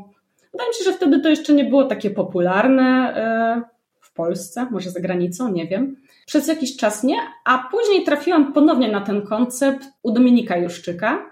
wydaje 0.53 0.69
mi 0.71 0.75
się, 0.75 0.85
że 0.85 0.93
wtedy 0.93 1.21
to 1.21 1.29
jeszcze 1.29 1.53
nie 1.53 1.65
było 1.65 1.85
takie 1.85 2.11
popularne 2.11 3.15
y, 3.59 3.63
w 4.01 4.13
Polsce, 4.13 4.67
może 4.71 4.91
za 4.91 5.01
granicą, 5.01 5.53
nie 5.53 5.67
wiem. 5.67 5.97
Przez 6.27 6.49
jakiś 6.49 6.77
czas 6.77 7.05
nie, 7.05 7.17
a 7.45 7.69
później 7.71 8.05
trafiłam 8.05 8.53
ponownie 8.53 8.89
na 8.89 9.01
ten 9.01 9.23
koncept 9.23 9.87
u 10.03 10.13
Dominika 10.13 10.57
Juszczyka. 10.57 11.31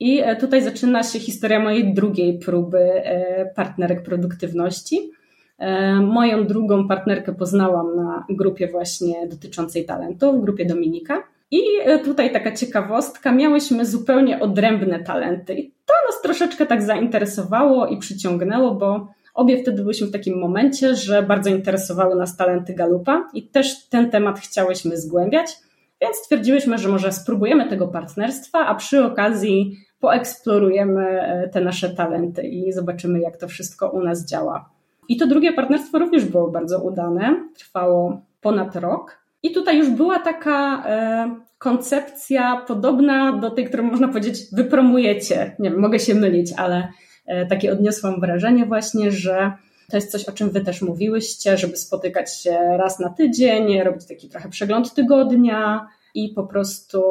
I 0.00 0.20
e, 0.20 0.36
tutaj 0.36 0.62
zaczyna 0.62 1.02
się 1.02 1.18
historia 1.18 1.60
mojej 1.60 1.94
drugiej 1.94 2.38
próby 2.38 2.78
e, 2.78 3.46
partnerek 3.56 4.02
produktywności. 4.02 5.10
E, 5.58 5.94
moją 5.94 6.46
drugą 6.46 6.88
partnerkę 6.88 7.34
poznałam 7.34 7.96
na 7.96 8.26
grupie 8.30 8.68
właśnie 8.68 9.26
dotyczącej 9.26 9.84
talentu, 9.84 10.32
w 10.32 10.40
grupie 10.40 10.66
Dominika. 10.66 11.22
I 11.50 11.60
tutaj 12.04 12.32
taka 12.32 12.52
ciekawostka, 12.52 13.32
miałyśmy 13.32 13.86
zupełnie 13.86 14.40
odrębne 14.40 15.00
talenty. 15.00 15.54
I 15.54 15.70
to 15.70 15.94
nas 16.06 16.22
troszeczkę 16.22 16.66
tak 16.66 16.82
zainteresowało 16.82 17.86
i 17.86 17.98
przyciągnęło, 17.98 18.74
bo 18.74 19.08
Obie 19.38 19.62
wtedy 19.62 19.82
byliśmy 19.82 20.06
w 20.06 20.12
takim 20.12 20.38
momencie, 20.38 20.94
że 20.94 21.22
bardzo 21.22 21.50
interesowały 21.50 22.16
nas 22.16 22.36
talenty 22.36 22.74
Galupa 22.74 23.28
i 23.34 23.48
też 23.48 23.88
ten 23.88 24.10
temat 24.10 24.40
chciałyśmy 24.40 24.96
zgłębiać, 24.96 25.56
więc 26.00 26.16
stwierdziłyśmy, 26.16 26.78
że 26.78 26.88
może 26.88 27.12
spróbujemy 27.12 27.68
tego 27.68 27.88
partnerstwa, 27.88 28.66
a 28.66 28.74
przy 28.74 29.04
okazji 29.04 29.76
poeksplorujemy 30.00 31.22
e, 31.22 31.48
te 31.48 31.60
nasze 31.60 31.90
talenty 31.90 32.42
i 32.42 32.72
zobaczymy, 32.72 33.20
jak 33.20 33.36
to 33.36 33.48
wszystko 33.48 33.90
u 33.90 34.02
nas 34.02 34.24
działa. 34.24 34.70
I 35.08 35.16
to 35.16 35.26
drugie 35.26 35.52
partnerstwo 35.52 35.98
również 35.98 36.24
było 36.24 36.50
bardzo 36.50 36.82
udane, 36.82 37.48
trwało 37.54 38.20
ponad 38.40 38.76
rok. 38.76 39.18
I 39.42 39.52
tutaj 39.52 39.78
już 39.78 39.90
była 39.90 40.18
taka 40.18 40.84
e, 40.86 41.40
koncepcja 41.58 42.64
podobna 42.66 43.32
do 43.32 43.50
tej, 43.50 43.64
którą 43.64 43.82
można 43.82 44.08
powiedzieć, 44.08 44.40
wypromujecie. 44.52 45.56
Nie 45.58 45.70
wiem, 45.70 45.80
mogę 45.80 45.98
się 45.98 46.14
mylić, 46.14 46.52
ale 46.56 46.88
e, 47.26 47.46
takie 47.46 47.72
odniosłam 47.72 48.20
wrażenie 48.20 48.66
właśnie, 48.66 49.12
że 49.12 49.52
to 49.90 49.96
jest 49.96 50.12
coś, 50.12 50.24
o 50.24 50.32
czym 50.32 50.50
Wy 50.50 50.60
też 50.60 50.82
mówiłyście, 50.82 51.56
żeby 51.56 51.76
spotykać 51.76 52.42
się 52.42 52.58
raz 52.76 52.98
na 52.98 53.10
tydzień, 53.10 53.82
robić 53.82 54.06
taki 54.06 54.28
trochę 54.28 54.48
przegląd 54.48 54.94
tygodnia 54.94 55.86
i 56.14 56.28
po 56.28 56.46
prostu 56.46 57.02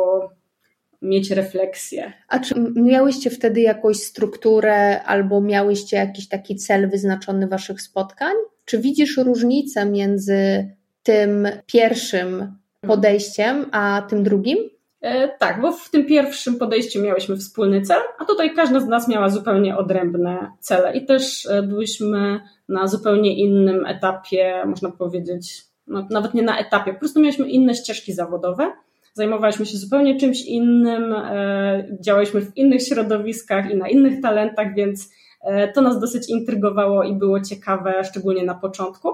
mieć 1.02 1.32
refleksję. 1.32 2.14
A 2.28 2.40
czy 2.40 2.56
miałyście 2.76 3.30
wtedy 3.30 3.62
jakąś 3.62 3.98
strukturę 3.98 5.04
albo 5.04 5.42
miałyście 5.42 5.98
jakiś 5.98 6.28
taki 6.28 6.56
cel 6.56 6.90
wyznaczony 6.90 7.48
Waszych 7.48 7.82
spotkań? 7.82 8.34
Czy 8.66 8.80
widzisz 8.80 9.18
różnicę 9.18 9.86
między 9.86 10.70
tym 11.04 11.48
pierwszym 11.66 12.58
podejściem, 12.82 13.66
a 13.72 14.06
tym 14.10 14.24
drugim? 14.24 14.58
E, 15.02 15.28
tak, 15.28 15.62
bo 15.62 15.72
w 15.72 15.90
tym 15.90 16.06
pierwszym 16.06 16.56
podejściu 16.56 17.02
miałyśmy 17.02 17.38
wspólny 17.38 17.82
cel, 17.82 18.02
a 18.20 18.26
tutaj 18.26 18.54
każda 18.54 18.80
z 18.80 18.88
nas 18.88 19.08
miała 19.08 19.30
zupełnie 19.30 19.78
odrębne 19.78 20.52
cele 20.60 20.98
i 20.98 21.06
też 21.06 21.46
e, 21.46 21.64
byliśmy 21.64 22.40
na 22.70 22.88
zupełnie 22.88 23.38
innym 23.38 23.86
etapie, 23.86 24.64
można 24.66 24.92
powiedzieć, 24.92 25.64
no, 25.88 26.08
nawet 26.10 26.34
nie 26.34 26.42
na 26.42 26.60
etapie, 26.60 26.94
po 26.94 27.00
prostu 27.00 27.20
mieliśmy 27.20 27.50
inne 27.50 27.76
ścieżki 27.76 28.14
zawodowe, 28.14 28.72
zajmowaliśmy 29.18 29.66
się 29.66 29.78
zupełnie 29.78 30.20
czymś 30.20 30.42
innym, 30.42 31.14
e, 31.14 31.88
działaliśmy 32.02 32.42
w 32.42 32.58
innych 32.58 32.82
środowiskach 32.82 33.72
i 33.72 33.76
na 33.76 33.90
innych 33.90 34.22
talentach, 34.22 34.76
więc 34.76 35.12
e, 35.42 35.74
to 35.74 35.82
nas 35.82 36.00
dosyć 36.00 36.30
intrygowało 36.30 37.04
i 37.04 37.16
było 37.16 37.42
ciekawe, 37.42 38.04
szczególnie 38.04 38.44
na 38.44 38.56
początku. 38.56 39.10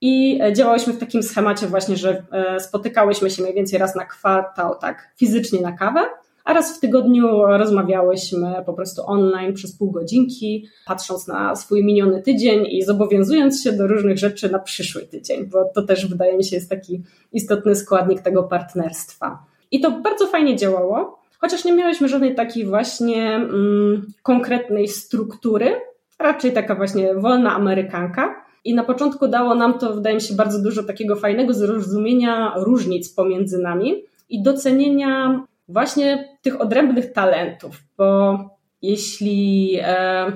I 0.00 0.40
e, 0.42 0.52
działałyśmy 0.52 0.92
w 0.92 0.98
takim 0.98 1.22
schemacie 1.22 1.66
właśnie, 1.66 1.96
że 1.96 2.24
spotykałyśmy 2.58 3.30
się 3.30 3.42
mniej 3.42 3.54
więcej 3.54 3.78
raz 3.78 3.94
na 3.94 4.04
kwartał, 4.04 4.78
tak, 4.78 5.14
fizycznie 5.16 5.60
na 5.60 5.72
kawę, 5.72 6.00
a 6.44 6.52
raz 6.52 6.76
w 6.76 6.80
tygodniu 6.80 7.46
rozmawiałyśmy 7.46 8.54
po 8.66 8.72
prostu 8.72 9.02
online 9.06 9.54
przez 9.54 9.78
pół 9.78 9.90
godzinki, 9.90 10.68
patrząc 10.86 11.26
na 11.26 11.56
swój 11.56 11.84
miniony 11.84 12.22
tydzień 12.22 12.66
i 12.70 12.82
zobowiązując 12.82 13.62
się 13.62 13.72
do 13.72 13.86
różnych 13.86 14.18
rzeczy 14.18 14.50
na 14.50 14.58
przyszły 14.58 15.02
tydzień, 15.02 15.46
bo 15.46 15.64
to 15.74 15.82
też 15.82 16.06
wydaje 16.06 16.36
mi 16.36 16.44
się 16.44 16.56
jest 16.56 16.70
taki 16.70 17.02
istotny 17.32 17.74
składnik 17.74 18.20
tego 18.20 18.42
partnerstwa. 18.42 19.44
I 19.70 19.80
to 19.80 19.90
bardzo 19.90 20.26
fajnie 20.26 20.56
działało, 20.56 21.18
chociaż 21.38 21.64
nie 21.64 21.72
miałyśmy 21.72 22.08
żadnej 22.08 22.34
takiej 22.34 22.64
właśnie 22.64 23.34
mm, 23.34 24.06
konkretnej 24.22 24.88
struktury, 24.88 25.74
raczej 26.18 26.52
taka 26.52 26.74
właśnie 26.74 27.14
wolna 27.14 27.54
amerykanka. 27.54 28.44
I 28.64 28.74
na 28.74 28.84
początku 28.84 29.28
dało 29.28 29.54
nam 29.54 29.78
to, 29.78 29.94
wydaje 29.94 30.14
mi 30.14 30.22
się, 30.22 30.34
bardzo 30.34 30.62
dużo 30.62 30.82
takiego 30.82 31.16
fajnego 31.16 31.54
zrozumienia 31.54 32.52
różnic 32.56 33.14
pomiędzy 33.14 33.58
nami 33.58 34.02
i 34.28 34.42
docenienia 34.42 35.44
właśnie 35.68 36.38
tych 36.42 36.60
odrębnych 36.60 37.12
talentów, 37.12 37.82
bo 37.96 38.38
jeśli 38.82 39.70
e, 39.82 40.32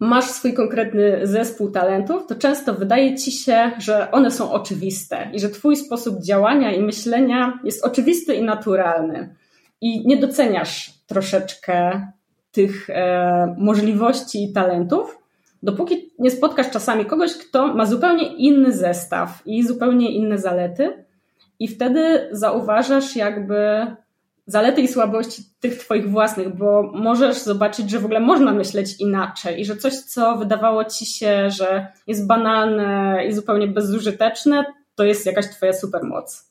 masz 0.00 0.24
swój 0.24 0.54
konkretny 0.54 1.26
zespół 1.26 1.70
talentów, 1.70 2.26
to 2.26 2.34
często 2.34 2.74
wydaje 2.74 3.16
ci 3.16 3.32
się, 3.32 3.70
że 3.78 4.10
one 4.10 4.30
są 4.30 4.52
oczywiste 4.52 5.30
i 5.32 5.40
że 5.40 5.48
twój 5.48 5.76
sposób 5.76 6.22
działania 6.22 6.72
i 6.72 6.82
myślenia 6.82 7.60
jest 7.64 7.84
oczywisty 7.84 8.34
i 8.34 8.42
naturalny. 8.42 9.34
I 9.80 10.06
nie 10.06 10.16
doceniasz 10.16 10.90
troszeczkę 11.06 12.06
tych 12.52 12.90
e, 12.90 13.54
możliwości 13.58 14.44
i 14.44 14.52
talentów, 14.52 15.18
dopóki 15.62 16.10
nie 16.18 16.30
spotkasz 16.30 16.70
czasami 16.70 17.04
kogoś, 17.04 17.34
kto 17.34 17.74
ma 17.74 17.86
zupełnie 17.86 18.36
inny 18.36 18.72
zestaw 18.72 19.42
i 19.46 19.62
zupełnie 19.62 20.12
inne 20.12 20.38
zalety, 20.38 21.04
i 21.58 21.68
wtedy 21.68 22.28
zauważasz 22.32 23.16
jakby 23.16 23.86
zalety 24.50 24.80
i 24.80 24.88
słabości 24.88 25.42
tych 25.60 25.78
Twoich 25.78 26.10
własnych, 26.10 26.56
bo 26.56 26.82
możesz 26.94 27.38
zobaczyć, 27.38 27.90
że 27.90 27.98
w 27.98 28.04
ogóle 28.04 28.20
można 28.20 28.52
myśleć 28.52 29.00
inaczej 29.00 29.60
i 29.60 29.64
że 29.64 29.76
coś, 29.76 29.94
co 29.94 30.36
wydawało 30.36 30.84
Ci 30.84 31.06
się, 31.06 31.50
że 31.50 31.86
jest 32.06 32.26
banalne 32.26 33.18
i 33.28 33.32
zupełnie 33.32 33.66
bezużyteczne, 33.66 34.64
to 34.94 35.04
jest 35.04 35.26
jakaś 35.26 35.46
Twoja 35.46 35.72
supermoc. 35.72 36.50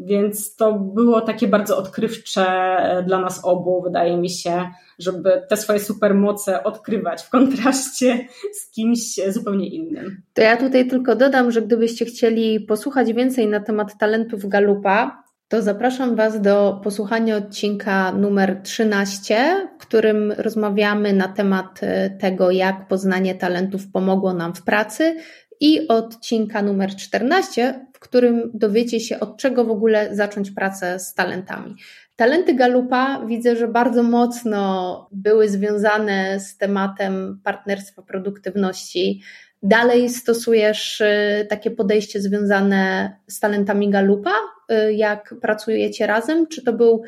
Więc 0.00 0.56
to 0.56 0.72
było 0.72 1.20
takie 1.20 1.48
bardzo 1.48 1.78
odkrywcze 1.78 2.46
e, 2.46 3.02
dla 3.02 3.20
nas 3.20 3.44
obu, 3.44 3.82
wydaje 3.82 4.16
mi 4.16 4.30
się, 4.30 4.70
żeby 4.98 5.42
te 5.48 5.56
swoje 5.56 5.80
supermoce 5.80 6.64
odkrywać 6.64 7.22
w 7.22 7.30
kontraście 7.30 8.28
z 8.52 8.70
kimś 8.70 9.20
zupełnie 9.28 9.68
innym. 9.68 10.22
To 10.34 10.42
ja 10.42 10.56
tutaj 10.56 10.88
tylko 10.88 11.16
dodam, 11.16 11.50
że 11.50 11.62
gdybyście 11.62 12.04
chcieli 12.04 12.60
posłuchać 12.60 13.12
więcej 13.12 13.46
na 13.46 13.60
temat 13.60 13.98
talentów 13.98 14.48
Galupa, 14.48 15.27
to 15.48 15.62
zapraszam 15.62 16.16
Was 16.16 16.40
do 16.40 16.80
posłuchania 16.84 17.36
odcinka 17.36 18.12
numer 18.12 18.60
13, 18.62 19.68
w 19.78 19.82
którym 19.82 20.32
rozmawiamy 20.32 21.12
na 21.12 21.28
temat 21.28 21.80
e, 21.82 22.10
tego, 22.10 22.50
jak 22.50 22.88
poznanie 22.88 23.34
talentów 23.34 23.90
pomogło 23.92 24.34
nam 24.34 24.54
w 24.54 24.62
pracy, 24.62 25.16
i 25.60 25.88
odcinka 25.88 26.62
numer 26.62 26.96
14, 26.96 27.86
w 27.92 27.98
którym 27.98 28.50
dowiecie 28.54 29.00
się, 29.00 29.20
od 29.20 29.36
czego 29.36 29.64
w 29.64 29.70
ogóle 29.70 30.16
zacząć 30.16 30.50
pracę 30.50 30.98
z 30.98 31.14
talentami. 31.14 31.74
Talenty 32.16 32.54
Galupa 32.54 33.26
widzę, 33.26 33.56
że 33.56 33.68
bardzo 33.68 34.02
mocno 34.02 35.08
były 35.12 35.48
związane 35.48 36.40
z 36.40 36.56
tematem 36.56 37.40
partnerstwa 37.44 38.02
produktywności. 38.02 39.22
Dalej 39.62 40.08
stosujesz 40.08 41.00
y, 41.00 41.46
takie 41.50 41.70
podejście 41.70 42.20
związane 42.20 43.12
z 43.26 43.40
talentami 43.40 43.90
Galupa, 43.90 44.34
y, 44.72 44.92
jak 44.92 45.34
pracujecie 45.40 46.06
razem? 46.06 46.46
Czy 46.46 46.64
to 46.64 46.72
był 46.72 47.02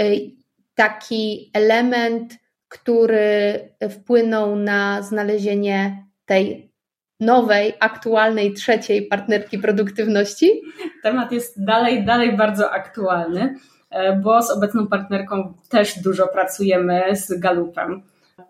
y, 0.00 0.20
taki 0.74 1.50
element, 1.54 2.34
który 2.68 3.68
wpłynął 3.90 4.56
na 4.56 5.02
znalezienie 5.02 6.06
tej 6.24 6.72
nowej, 7.20 7.74
aktualnej, 7.80 8.52
trzeciej 8.52 9.06
partnerki 9.06 9.58
produktywności? 9.58 10.62
Temat 11.02 11.32
jest 11.32 11.64
dalej, 11.64 12.04
dalej 12.04 12.36
bardzo 12.36 12.70
aktualny, 12.70 13.54
e, 13.90 14.16
bo 14.16 14.42
z 14.42 14.50
obecną 14.50 14.86
partnerką 14.86 15.54
też 15.68 15.98
dużo 15.98 16.26
pracujemy 16.26 17.02
z 17.16 17.40
Galupem 17.40 18.02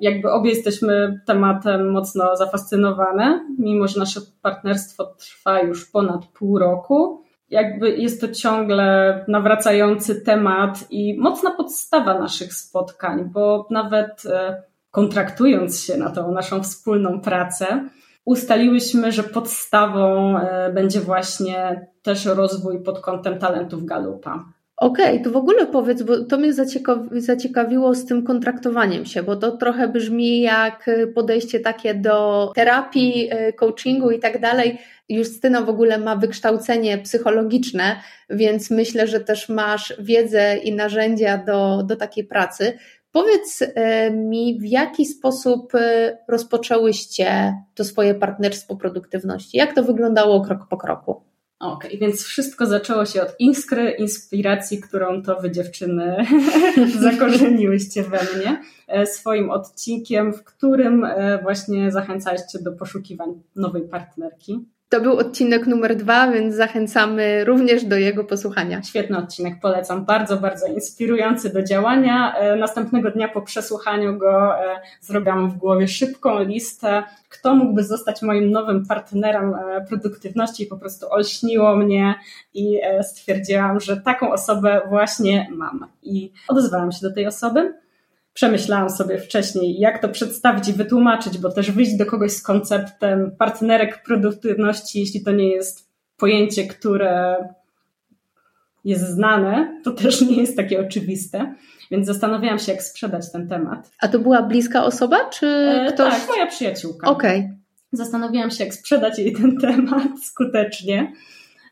jakby 0.02 0.30
obie 0.30 0.50
jesteśmy 0.50 1.20
tematem 1.26 1.90
mocno 1.90 2.36
zafascynowane, 2.36 3.46
mimo 3.58 3.88
że 3.88 4.00
nasze 4.00 4.20
partnerstwo 4.42 5.04
trwa 5.04 5.60
już 5.60 5.90
ponad 5.90 6.26
pół 6.26 6.58
roku. 6.58 7.22
Jakby 7.50 7.96
jest 7.96 8.20
to 8.20 8.28
ciągle 8.28 9.24
nawracający 9.28 10.20
temat 10.20 10.84
i 10.90 11.20
mocna 11.20 11.50
podstawa 11.50 12.18
naszych 12.18 12.54
spotkań, 12.54 13.30
bo 13.32 13.68
nawet 13.70 14.26
e, 14.26 14.62
kontraktując 14.90 15.80
się 15.80 15.96
na 15.96 16.10
tą 16.10 16.32
naszą 16.32 16.62
wspólną 16.62 17.20
pracę, 17.20 17.88
ustaliłyśmy, 18.24 19.12
że 19.12 19.22
podstawą 19.22 20.38
e, 20.38 20.72
będzie 20.72 21.00
właśnie 21.00 21.86
też 22.02 22.24
rozwój 22.24 22.82
pod 22.82 23.00
kątem 23.00 23.38
talentów 23.38 23.84
Galupa. 23.84 24.44
Okej, 24.76 25.12
okay, 25.12 25.24
to 25.24 25.30
w 25.30 25.36
ogóle 25.36 25.66
powiedz, 25.66 26.02
bo 26.02 26.24
to 26.24 26.38
mnie 26.38 26.52
zaciekawiło 27.12 27.94
z 27.94 28.06
tym 28.06 28.22
kontraktowaniem 28.24 29.06
się, 29.06 29.22
bo 29.22 29.36
to 29.36 29.56
trochę 29.56 29.88
brzmi 29.88 30.40
jak 30.40 30.90
podejście 31.14 31.60
takie 31.60 31.94
do 31.94 32.52
terapii, 32.54 33.28
e, 33.30 33.52
coachingu 33.52 34.10
i 34.10 34.18
tak 34.18 34.40
dalej. 34.40 34.78
Justyna 35.08 35.62
w 35.62 35.68
ogóle 35.68 35.98
ma 35.98 36.16
wykształcenie 36.16 36.98
psychologiczne, 36.98 37.96
więc 38.30 38.70
myślę, 38.70 39.06
że 39.06 39.20
też 39.20 39.48
masz 39.48 39.94
wiedzę 39.98 40.56
i 40.56 40.74
narzędzia 40.74 41.38
do, 41.38 41.82
do 41.82 41.96
takiej 41.96 42.24
pracy. 42.24 42.78
Powiedz 43.12 43.62
e, 43.62 44.10
mi, 44.10 44.58
w 44.60 44.64
jaki 44.64 45.06
sposób 45.06 45.72
rozpoczęłyście 46.28 47.54
to 47.74 47.84
swoje 47.84 48.14
partnerstwo 48.14 48.76
produktywności? 48.76 49.56
Jak 49.56 49.74
to 49.74 49.82
wyglądało 49.82 50.40
krok 50.40 50.66
po 50.70 50.76
kroku? 50.76 51.31
Okej, 51.62 51.88
okay, 51.88 52.00
więc 52.00 52.22
wszystko 52.22 52.66
zaczęło 52.66 53.06
się 53.06 53.22
od 53.22 53.34
iskry, 53.38 53.90
inspiracji, 53.90 54.80
którą 54.80 55.22
to 55.22 55.40
wy 55.40 55.50
dziewczyny 55.50 56.16
zakorzeniłyście 57.00 58.02
we 58.02 58.18
mnie 58.36 58.62
e, 58.88 59.06
swoim 59.06 59.50
odcinkiem, 59.50 60.32
w 60.32 60.44
którym 60.44 61.06
właśnie 61.42 61.92
zachęcaliście 61.92 62.58
do 62.58 62.72
poszukiwań 62.72 63.42
nowej 63.56 63.82
partnerki. 63.82 64.64
To 64.92 65.00
był 65.00 65.18
odcinek 65.18 65.66
numer 65.66 65.96
dwa, 65.96 66.30
więc 66.30 66.54
zachęcamy 66.54 67.44
również 67.44 67.84
do 67.84 67.96
jego 67.96 68.24
posłuchania. 68.24 68.82
Świetny 68.82 69.18
odcinek, 69.18 69.54
polecam. 69.60 70.04
Bardzo, 70.04 70.36
bardzo 70.36 70.66
inspirujący 70.66 71.52
do 71.52 71.62
działania. 71.62 72.34
E, 72.34 72.56
następnego 72.56 73.10
dnia 73.10 73.28
po 73.28 73.42
przesłuchaniu 73.42 74.18
go 74.18 74.58
e, 74.58 74.80
zrobiłam 75.00 75.50
w 75.50 75.56
głowie 75.56 75.88
szybką 75.88 76.42
listę, 76.42 77.02
kto 77.28 77.54
mógłby 77.54 77.84
zostać 77.84 78.22
moim 78.22 78.50
nowym 78.50 78.86
partnerem 78.86 79.54
e, 79.54 79.84
produktywności. 79.88 80.66
Po 80.66 80.76
prostu 80.76 81.06
olśniło 81.10 81.76
mnie 81.76 82.14
i 82.54 82.80
stwierdziłam, 83.02 83.80
że 83.80 83.96
taką 83.96 84.32
osobę 84.32 84.80
właśnie 84.88 85.48
mam. 85.50 85.86
I 86.02 86.32
odezwałam 86.48 86.92
się 86.92 87.08
do 87.08 87.14
tej 87.14 87.26
osoby 87.26 87.74
przemyślałam 88.34 88.90
sobie 88.90 89.18
wcześniej, 89.18 89.78
jak 89.78 90.02
to 90.02 90.08
przedstawić 90.08 90.68
i 90.68 90.72
wytłumaczyć, 90.72 91.38
bo 91.38 91.52
też 91.52 91.70
wyjść 91.70 91.96
do 91.96 92.06
kogoś 92.06 92.32
z 92.32 92.42
konceptem 92.42 93.36
partnerek 93.38 94.02
produktywności, 94.02 95.00
jeśli 95.00 95.22
to 95.22 95.32
nie 95.32 95.48
jest 95.48 95.88
pojęcie, 96.16 96.66
które 96.66 97.36
jest 98.84 99.08
znane, 99.08 99.80
to 99.84 99.90
też 99.90 100.20
nie 100.20 100.36
jest 100.36 100.56
takie 100.56 100.80
oczywiste. 100.80 101.54
Więc 101.90 102.06
zastanawiałam 102.06 102.58
się, 102.58 102.72
jak 102.72 102.82
sprzedać 102.82 103.32
ten 103.32 103.48
temat. 103.48 103.90
A 104.00 104.08
to 104.08 104.18
była 104.18 104.42
bliska 104.42 104.84
osoba, 104.84 105.30
czy 105.30 105.46
e, 105.46 105.92
ktoś? 105.92 106.14
Tak, 106.14 106.28
moja 106.28 106.46
przyjaciółka. 106.46 107.10
Okej. 107.10 107.40
Okay. 107.40 107.58
Zastanawiałam 107.92 108.50
się, 108.50 108.64
jak 108.64 108.74
sprzedać 108.74 109.18
jej 109.18 109.32
ten 109.32 109.58
temat 109.58 110.08
skutecznie, 110.30 111.12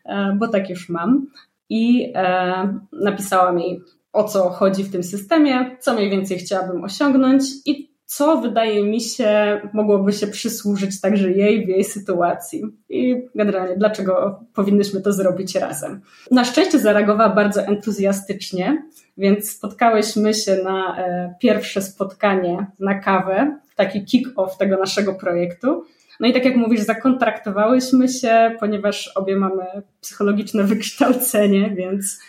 e, 0.05 0.35
bo 0.39 0.47
tak 0.47 0.69
już 0.69 0.89
mam. 0.89 1.27
I 1.69 2.11
e, 2.15 2.79
napisałam 2.91 3.59
jej 3.59 3.81
o 4.13 4.23
co 4.23 4.49
chodzi 4.49 4.83
w 4.83 4.91
tym 4.91 5.03
systemie, 5.03 5.77
co 5.79 5.93
mniej 5.93 6.09
więcej 6.09 6.37
chciałabym 6.37 6.83
osiągnąć 6.83 7.43
i 7.65 7.91
co 8.05 8.37
wydaje 8.37 8.83
mi 8.83 9.01
się 9.01 9.61
mogłoby 9.73 10.13
się 10.13 10.27
przysłużyć 10.27 11.01
także 11.01 11.31
jej 11.31 11.65
w 11.65 11.69
jej 11.69 11.83
sytuacji. 11.83 12.63
I 12.89 13.15
generalnie, 13.35 13.77
dlaczego 13.77 14.39
powinnyśmy 14.53 15.01
to 15.01 15.13
zrobić 15.13 15.55
razem. 15.55 16.01
Na 16.31 16.45
szczęście 16.45 16.79
zareagowała 16.79 17.29
bardzo 17.29 17.61
entuzjastycznie, 17.61 18.83
więc 19.17 19.51
spotkałyśmy 19.51 20.33
się 20.33 20.55
na 20.63 20.97
e, 20.97 21.35
pierwsze 21.41 21.81
spotkanie 21.81 22.67
na 22.79 22.99
kawę, 22.99 23.59
taki 23.75 24.05
kick-off 24.05 24.57
tego 24.57 24.77
naszego 24.77 25.13
projektu. 25.13 25.83
No 26.19 26.27
i 26.27 26.33
tak 26.33 26.45
jak 26.45 26.55
mówisz, 26.55 26.81
zakontraktowałyśmy 26.81 28.09
się, 28.09 28.55
ponieważ 28.59 29.11
obie 29.15 29.35
mamy 29.35 29.63
psychologiczne 30.01 30.63
wykształcenie, 30.73 31.73
więc 31.75 32.19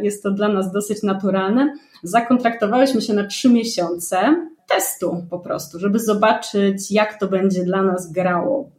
jest 0.00 0.22
to 0.22 0.30
dla 0.30 0.48
nas 0.48 0.72
dosyć 0.72 1.02
naturalne. 1.02 1.74
Zakontraktowałyśmy 2.02 3.02
się 3.02 3.14
na 3.14 3.26
trzy 3.26 3.48
miesiące 3.48 4.46
testu 4.68 5.26
po 5.30 5.38
prostu, 5.38 5.78
żeby 5.78 5.98
zobaczyć, 5.98 6.90
jak 6.90 7.20
to 7.20 7.26
będzie 7.28 7.64
dla 7.64 7.82
nas 7.82 8.12
grało. 8.12 8.70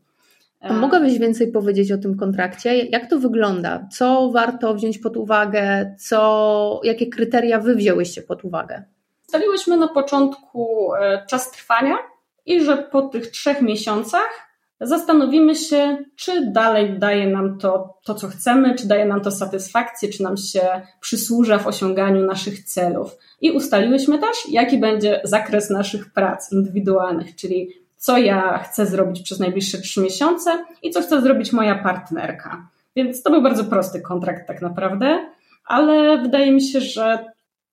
A 0.61 0.73
mogłabyś 0.73 1.19
więcej 1.19 1.51
powiedzieć 1.51 1.91
o 1.91 1.97
tym 1.97 2.17
kontrakcie? 2.17 2.75
Jak 2.75 3.09
to 3.09 3.19
wygląda? 3.19 3.87
Co 3.91 4.31
warto 4.31 4.73
wziąć 4.73 4.97
pod 4.97 5.17
uwagę? 5.17 5.95
Co, 5.99 6.81
jakie 6.83 7.07
kryteria 7.07 7.59
wy 7.59 7.75
wzięłyście 7.75 8.21
pod 8.21 8.45
uwagę? 8.45 8.83
Staliłyśmy 9.27 9.77
na 9.77 9.87
początku 9.87 10.93
e, 10.95 11.25
czas 11.29 11.51
trwania 11.51 11.97
i 12.45 12.61
że 12.61 12.77
po 12.77 13.01
tych 13.01 13.27
trzech 13.27 13.61
miesiącach 13.61 14.46
zastanowimy 14.81 15.55
się, 15.55 15.97
czy 16.15 16.51
dalej 16.51 16.99
daje 16.99 17.27
nam 17.27 17.57
to, 17.57 17.97
to, 18.03 18.15
co 18.15 18.27
chcemy, 18.27 18.75
czy 18.75 18.87
daje 18.87 19.05
nam 19.05 19.21
to 19.21 19.31
satysfakcję, 19.31 20.09
czy 20.09 20.23
nam 20.23 20.37
się 20.37 20.61
przysłuża 21.01 21.57
w 21.57 21.67
osiąganiu 21.67 22.25
naszych 22.25 22.63
celów. 22.63 23.17
I 23.41 23.51
ustaliłyśmy 23.51 24.19
też, 24.19 24.37
jaki 24.49 24.77
będzie 24.77 25.21
zakres 25.23 25.69
naszych 25.69 26.13
prac 26.13 26.51
indywidualnych, 26.51 27.35
czyli 27.35 27.69
co 27.97 28.17
ja 28.17 28.57
chcę 28.57 28.85
zrobić 28.85 29.21
przez 29.21 29.39
najbliższe 29.39 29.77
trzy 29.77 30.01
miesiące 30.01 30.65
i 30.83 30.91
co 30.91 31.01
chce 31.01 31.21
zrobić 31.21 31.53
moja 31.53 31.75
partnerka. 31.83 32.67
Więc 32.95 33.23
to 33.23 33.31
był 33.31 33.41
bardzo 33.41 33.63
prosty 33.63 34.01
kontrakt, 34.01 34.47
tak 34.47 34.61
naprawdę, 34.61 35.29
ale 35.65 36.21
wydaje 36.21 36.51
mi 36.51 36.61
się, 36.61 36.81
że 36.81 37.25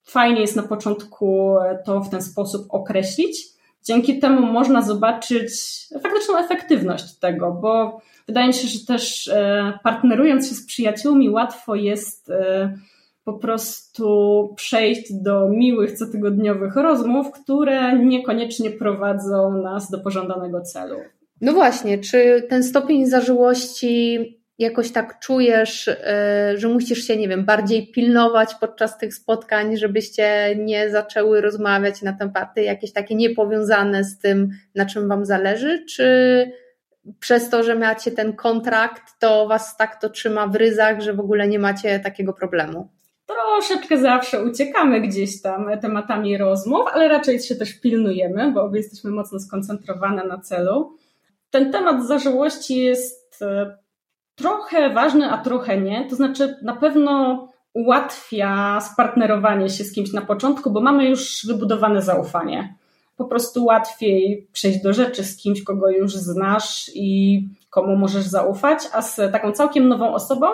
fajnie 0.05 0.41
jest 0.41 0.57
na 0.57 0.63
początku 0.63 1.57
to 1.85 2.01
w 2.01 2.11
ten 2.11 2.23
sposób 2.23 2.67
określić 2.69 3.54
Dzięki 3.85 4.19
temu 4.19 4.47
można 4.47 4.83
zobaczyć 4.83 5.53
faktyczną 6.03 6.39
efektywność 6.39 7.19
tego, 7.19 7.53
bo 7.53 8.01
wydaje 8.27 8.47
mi 8.47 8.55
się, 8.55 8.69
że 8.69 8.87
też 8.87 9.29
e, 9.29 9.79
partnerując 9.83 10.49
się 10.49 10.55
z 10.55 10.67
przyjaciółmi, 10.67 11.31
łatwo 11.31 11.75
jest 11.75 12.31
e, 12.31 12.75
po 13.25 13.33
prostu 13.33 14.53
przejść 14.57 15.13
do 15.13 15.49
miłych 15.49 15.99
cotygodniowych 15.99 16.77
rozmów, 16.77 17.31
które 17.31 17.99
niekoniecznie 17.99 18.71
prowadzą 18.71 19.63
nas 19.63 19.91
do 19.91 19.99
pożądanego 19.99 20.61
celu. 20.61 20.97
No 21.41 21.53
właśnie, 21.53 21.99
czy 21.99 22.47
ten 22.49 22.63
stopień 22.63 23.07
zażyłości 23.07 24.19
jakoś 24.59 24.93
tak 24.93 25.19
czujesz, 25.19 25.89
y, 25.89 25.95
że 26.55 26.69
musisz 26.69 27.07
się, 27.07 27.17
nie 27.17 27.29
wiem, 27.29 27.45
bardziej 27.45 27.93
pilnować 27.93 28.55
podczas 28.55 28.99
tych 28.99 29.15
spotkań, 29.15 29.77
żebyście 29.77 30.57
nie 30.59 30.91
zaczęły 30.91 31.41
rozmawiać 31.41 32.03
na 32.03 32.13
tematy 32.13 32.63
jakieś 32.63 32.93
takie 32.93 33.15
niepowiązane 33.15 34.05
z 34.05 34.19
tym, 34.19 34.51
na 34.75 34.87
czym 34.87 35.09
Wam 35.09 35.25
zależy, 35.25 35.85
czy 35.89 36.51
przez 37.21 37.51
to, 37.51 37.63
że 37.63 37.75
macie 37.75 38.11
ten 38.11 38.33
kontrakt, 38.33 39.03
to 39.21 39.47
Was 39.49 39.77
tak 39.77 40.01
to 40.01 40.11
trzyma 40.11 40.47
w 40.47 40.57
ryzach, 40.57 41.01
że 41.01 41.13
w 41.13 41.21
ogóle 41.21 41.49
nie 41.49 41.59
macie 41.59 42.01
takiego 42.01 42.33
problemu? 42.33 42.89
Troszeczkę 43.27 43.99
zawsze 43.99 44.45
uciekamy 44.45 45.01
gdzieś 45.01 45.43
tam 45.43 45.81
tematami 45.81 46.39
rozmów, 46.39 46.81
ale 46.93 47.09
raczej 47.09 47.41
się 47.41 47.55
też 47.55 47.81
pilnujemy, 47.81 48.53
bo 48.53 48.63
obie 48.63 48.79
jesteśmy 48.79 49.11
mocno 49.11 49.41
skoncentrowane 49.41 50.25
na 50.25 50.39
celu. 50.39 50.97
Ten 51.51 51.73
temat 51.73 52.07
zażyłości 52.07 52.77
jest 52.77 53.43
e, 53.43 53.84
trochę 54.35 54.91
ważny, 54.91 55.31
a 55.31 55.39
trochę 55.39 55.81
nie. 55.81 56.09
To 56.11 56.17
znaczy, 56.17 56.57
na 56.63 56.77
pewno 56.77 57.49
ułatwia 57.75 58.81
spartnerowanie 58.81 59.69
się 59.71 59.85
z 59.85 59.93
kimś 59.93 60.13
na 60.13 60.21
początku, 60.21 60.71
bo 60.71 60.81
mamy 60.81 61.09
już 61.09 61.47
wybudowane 61.47 62.03
zaufanie. 62.03 62.75
Po 63.17 63.25
prostu 63.25 63.65
łatwiej 63.65 64.49
przejść 64.53 64.83
do 64.83 64.93
rzeczy 64.93 65.25
z 65.25 65.37
kimś, 65.37 65.63
kogo 65.63 65.91
już 65.91 66.15
znasz 66.15 66.91
i 66.95 67.41
komu 67.71 67.97
możesz 67.97 68.25
zaufać, 68.25 68.79
a 68.93 69.03
z 69.03 69.17
taką 69.33 69.53
całkiem 69.53 69.89
nową 69.89 70.15
osobą 70.15 70.47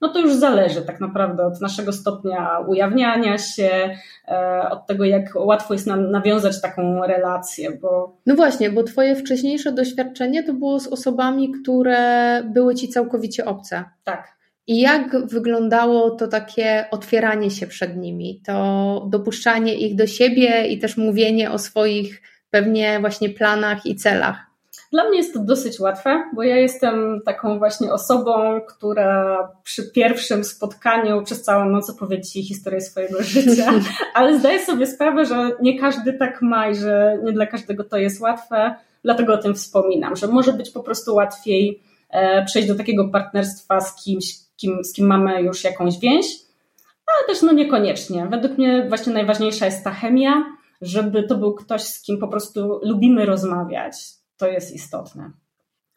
no 0.00 0.08
to 0.08 0.20
już 0.20 0.34
zależy 0.34 0.82
tak 0.82 1.00
naprawdę 1.00 1.46
od 1.46 1.60
naszego 1.60 1.92
stopnia 1.92 2.58
ujawniania 2.68 3.38
się, 3.38 3.96
e, 4.28 4.68
od 4.70 4.86
tego, 4.86 5.04
jak 5.04 5.24
łatwo 5.34 5.74
jest 5.74 5.86
nam 5.86 6.10
nawiązać 6.10 6.60
taką 6.60 7.06
relację. 7.06 7.70
Bo... 7.82 8.16
No 8.26 8.34
właśnie, 8.34 8.70
bo 8.70 8.82
Twoje 8.82 9.16
wcześniejsze 9.16 9.72
doświadczenie 9.72 10.42
to 10.42 10.52
było 10.52 10.80
z 10.80 10.86
osobami, 10.86 11.52
które 11.52 12.42
były 12.42 12.74
Ci 12.74 12.88
całkowicie 12.88 13.44
obce. 13.44 13.84
Tak. 14.04 14.38
I 14.66 14.80
jak 14.80 15.26
wyglądało 15.26 16.10
to 16.10 16.28
takie 16.28 16.84
otwieranie 16.90 17.50
się 17.50 17.66
przed 17.66 17.96
nimi, 17.96 18.42
to 18.46 19.06
dopuszczanie 19.10 19.74
ich 19.74 19.94
do 19.94 20.06
siebie 20.06 20.66
i 20.66 20.78
też 20.78 20.96
mówienie 20.96 21.50
o 21.50 21.58
swoich 21.58 22.22
pewnie 22.50 23.00
właśnie 23.00 23.28
planach 23.30 23.86
i 23.86 23.96
celach? 23.96 24.47
Dla 24.92 25.08
mnie 25.08 25.18
jest 25.18 25.34
to 25.34 25.40
dosyć 25.40 25.80
łatwe, 25.80 26.30
bo 26.34 26.42
ja 26.42 26.56
jestem 26.56 27.20
taką 27.24 27.58
właśnie 27.58 27.92
osobą, 27.92 28.60
która 28.68 29.38
przy 29.64 29.90
pierwszym 29.92 30.44
spotkaniu 30.44 31.22
przez 31.22 31.42
całą 31.42 31.64
noc 31.64 31.90
opowie 31.90 32.20
Ci 32.20 32.42
historię 32.42 32.80
swojego 32.80 33.22
życia, 33.22 33.72
ale 34.14 34.38
zdaję 34.38 34.66
sobie 34.66 34.86
sprawę, 34.86 35.26
że 35.26 35.50
nie 35.62 35.80
każdy 35.80 36.12
tak 36.12 36.42
ma 36.42 36.68
i 36.68 36.74
że 36.74 37.18
nie 37.24 37.32
dla 37.32 37.46
każdego 37.46 37.84
to 37.84 37.96
jest 37.96 38.20
łatwe, 38.20 38.74
dlatego 39.04 39.34
o 39.34 39.38
tym 39.38 39.54
wspominam, 39.54 40.16
że 40.16 40.26
może 40.26 40.52
być 40.52 40.70
po 40.70 40.82
prostu 40.82 41.14
łatwiej 41.14 41.82
e, 42.10 42.44
przejść 42.44 42.68
do 42.68 42.74
takiego 42.74 43.08
partnerstwa 43.08 43.80
z 43.80 44.04
kimś, 44.04 44.34
kim, 44.56 44.84
z 44.84 44.92
kim 44.92 45.06
mamy 45.06 45.42
już 45.42 45.64
jakąś 45.64 45.98
więź, 45.98 46.26
ale 47.06 47.34
też 47.34 47.42
no 47.42 47.52
niekoniecznie. 47.52 48.26
Według 48.30 48.58
mnie 48.58 48.86
właśnie 48.88 49.12
najważniejsza 49.12 49.66
jest 49.66 49.84
ta 49.84 49.90
chemia, 49.90 50.44
żeby 50.80 51.22
to 51.22 51.34
był 51.34 51.54
ktoś, 51.54 51.82
z 51.82 52.02
kim 52.02 52.18
po 52.18 52.28
prostu 52.28 52.80
lubimy 52.82 53.26
rozmawiać 53.26 54.17
to 54.38 54.48
jest 54.48 54.74
istotne. 54.74 55.32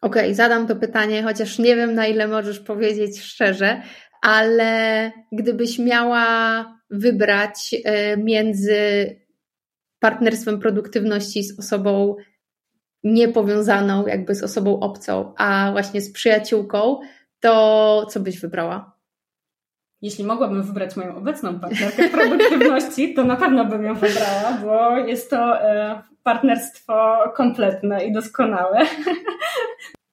Okej, 0.01 0.23
okay, 0.23 0.35
zadam 0.35 0.67
to 0.67 0.75
pytanie, 0.75 1.23
chociaż 1.23 1.59
nie 1.59 1.75
wiem, 1.75 1.95
na 1.95 2.07
ile 2.07 2.27
możesz 2.27 2.59
powiedzieć 2.59 3.21
szczerze, 3.21 3.81
ale 4.21 5.11
gdybyś 5.31 5.79
miała 5.79 6.65
wybrać 6.89 7.75
e, 7.83 8.17
między 8.17 8.75
partnerstwem 9.99 10.59
produktywności 10.59 11.43
z 11.43 11.59
osobą 11.59 12.15
niepowiązaną, 13.03 14.07
jakby 14.07 14.35
z 14.35 14.43
osobą 14.43 14.79
obcą, 14.79 15.33
a 15.37 15.69
właśnie 15.71 16.01
z 16.01 16.11
przyjaciółką, 16.11 16.99
to 17.39 18.05
co 18.09 18.19
byś 18.19 18.39
wybrała? 18.39 19.01
Jeśli 20.01 20.23
mogłabym 20.23 20.63
wybrać 20.63 20.95
moją 20.95 21.15
obecną 21.15 21.59
partnerkę 21.59 22.09
produktywności, 22.09 23.13
to 23.13 23.23
na 23.23 23.35
pewno 23.35 23.65
bym 23.65 23.83
ją 23.83 23.95
wybrała, 23.95 24.57
bo 24.63 24.97
jest 24.97 25.29
to 25.29 25.61
e, 25.61 26.01
partnerstwo 26.23 27.17
kompletne 27.35 28.05
i 28.05 28.13
doskonałe. 28.13 28.79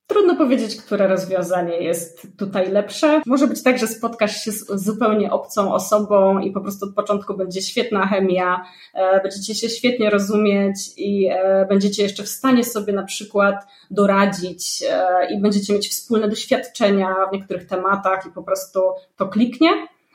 Trudno 0.09 0.37
powiedzieć, 0.37 0.77
które 0.77 1.07
rozwiązanie 1.07 1.83
jest 1.83 2.39
tutaj 2.39 2.71
lepsze. 2.71 3.23
Może 3.27 3.47
być 3.47 3.63
tak, 3.63 3.79
że 3.79 3.87
spotkasz 3.87 4.45
się 4.45 4.53
z 4.53 4.85
zupełnie 4.85 5.31
obcą 5.31 5.73
osobą 5.73 6.39
i 6.39 6.51
po 6.51 6.61
prostu 6.61 6.87
od 6.87 6.95
początku 6.95 7.37
będzie 7.37 7.63
świetna 7.63 8.07
chemia, 8.07 8.65
e, 8.95 9.21
będziecie 9.23 9.55
się 9.55 9.69
świetnie 9.69 10.11
rozumieć 10.11 10.77
i 10.97 11.27
e, 11.27 11.67
będziecie 11.69 12.03
jeszcze 12.03 12.23
w 12.23 12.29
stanie 12.29 12.65
sobie 12.65 12.93
na 12.93 13.03
przykład 13.03 13.67
doradzić 13.91 14.83
e, 14.91 15.35
i 15.35 15.41
będziecie 15.41 15.73
mieć 15.73 15.89
wspólne 15.89 16.29
doświadczenia 16.29 17.15
w 17.31 17.33
niektórych 17.33 17.67
tematach 17.67 18.27
i 18.27 18.31
po 18.31 18.43
prostu 18.43 18.81
to 19.17 19.29
kliknie. 19.29 19.71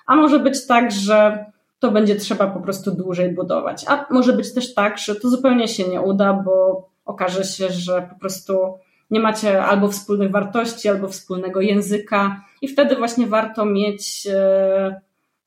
A 0.06 0.16
może 0.16 0.40
być 0.40 0.68
tak, 0.68 0.92
że 0.92 1.46
to 1.84 1.92
będzie 1.92 2.16
trzeba 2.16 2.48
po 2.48 2.60
prostu 2.60 2.92
dłużej 2.92 3.34
budować. 3.34 3.86
A 3.88 4.06
może 4.10 4.34
być 4.34 4.54
też 4.54 4.74
tak, 4.74 4.98
że 4.98 5.16
to 5.16 5.30
zupełnie 5.30 5.68
się 5.68 5.88
nie 5.88 6.02
uda, 6.02 6.34
bo 6.34 6.88
okaże 7.06 7.44
się, 7.44 7.70
że 7.70 8.08
po 8.14 8.20
prostu 8.20 8.74
nie 9.12 9.20
macie 9.20 9.64
albo 9.64 9.88
wspólnych 9.88 10.32
wartości, 10.32 10.90
albo 10.90 11.08
wspólnego 11.08 11.62
języka, 11.62 12.42
i 12.62 12.68
wtedy 12.68 12.96
właśnie 12.96 13.28
warto 13.28 13.66
mieć 13.66 14.28
e, 14.32 15.02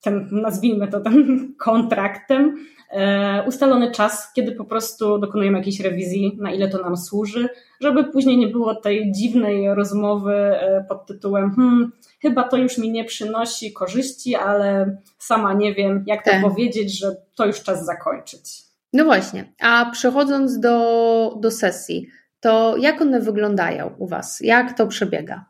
ten, 0.07 0.29
nazwijmy 0.33 0.89
to 0.89 1.01
ten 1.01 1.39
kontraktem, 1.69 2.57
e, 2.91 3.45
ustalony 3.49 3.91
czas, 3.91 4.33
kiedy 4.33 4.53
po 4.53 4.65
prostu 4.65 5.19
dokonujemy 5.19 5.59
jakiejś 5.59 5.81
rewizji, 5.81 6.39
na 6.41 6.51
ile 6.51 6.69
to 6.69 6.83
nam 6.83 6.97
służy, 6.97 7.49
żeby 7.81 8.05
później 8.05 8.39
nie 8.39 8.49
było 8.49 8.75
tej 8.75 9.13
dziwnej 9.13 9.75
rozmowy 9.75 10.35
e, 10.35 10.85
pod 10.89 11.07
tytułem 11.07 11.55
hmm, 11.55 11.93
chyba 12.23 12.49
to 12.49 12.57
już 12.57 12.79
mi 12.79 12.91
nie 12.91 13.05
przynosi 13.05 13.73
korzyści, 13.73 14.35
ale 14.35 14.97
sama 15.19 15.53
nie 15.53 15.75
wiem, 15.75 16.05
jak 16.07 16.25
to 16.25 16.31
tak. 16.31 16.43
powiedzieć, 16.43 16.99
że 16.99 17.17
to 17.35 17.47
już 17.47 17.63
czas 17.63 17.85
zakończyć. 17.85 18.63
No 18.93 19.05
właśnie, 19.05 19.53
a 19.61 19.91
przechodząc 19.93 20.61
do, 20.61 21.37
do 21.41 21.51
sesji, 21.51 22.09
to 22.41 22.77
jak 22.77 23.01
one 23.01 23.21
wyglądają 23.21 23.91
u 23.99 24.07
Was? 24.07 24.41
Jak 24.41 24.77
to 24.77 24.87
przebiega? 24.87 25.45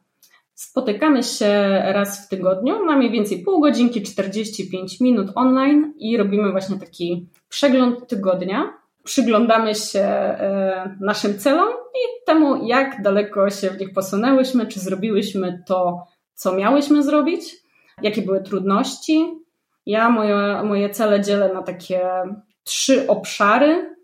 Spotykamy 0.56 1.22
się 1.22 1.82
raz 1.84 2.26
w 2.26 2.28
tygodniu 2.28 2.84
na 2.84 2.96
mniej 2.96 3.10
więcej 3.10 3.42
pół 3.42 3.60
godzinki, 3.60 4.02
45 4.02 5.00
minut 5.00 5.30
online 5.34 5.94
i 5.98 6.16
robimy 6.16 6.50
właśnie 6.50 6.78
taki 6.78 7.28
przegląd 7.48 8.08
tygodnia. 8.08 8.72
Przyglądamy 9.04 9.74
się 9.74 10.00
e, 10.00 10.96
naszym 11.00 11.38
celom 11.38 11.68
i 11.68 12.24
temu, 12.26 12.66
jak 12.66 13.02
daleko 13.02 13.50
się 13.50 13.70
w 13.70 13.80
nich 13.80 13.92
posunęłyśmy, 13.92 14.66
czy 14.66 14.80
zrobiłyśmy 14.80 15.62
to, 15.66 16.06
co 16.34 16.52
miałyśmy 16.52 17.02
zrobić, 17.02 17.56
jakie 18.02 18.22
były 18.22 18.42
trudności. 18.42 19.34
Ja 19.86 20.10
moje, 20.10 20.62
moje 20.64 20.90
cele 20.90 21.20
dzielę 21.20 21.50
na 21.54 21.62
takie 21.62 22.00
trzy 22.64 23.08
obszary. 23.08 23.95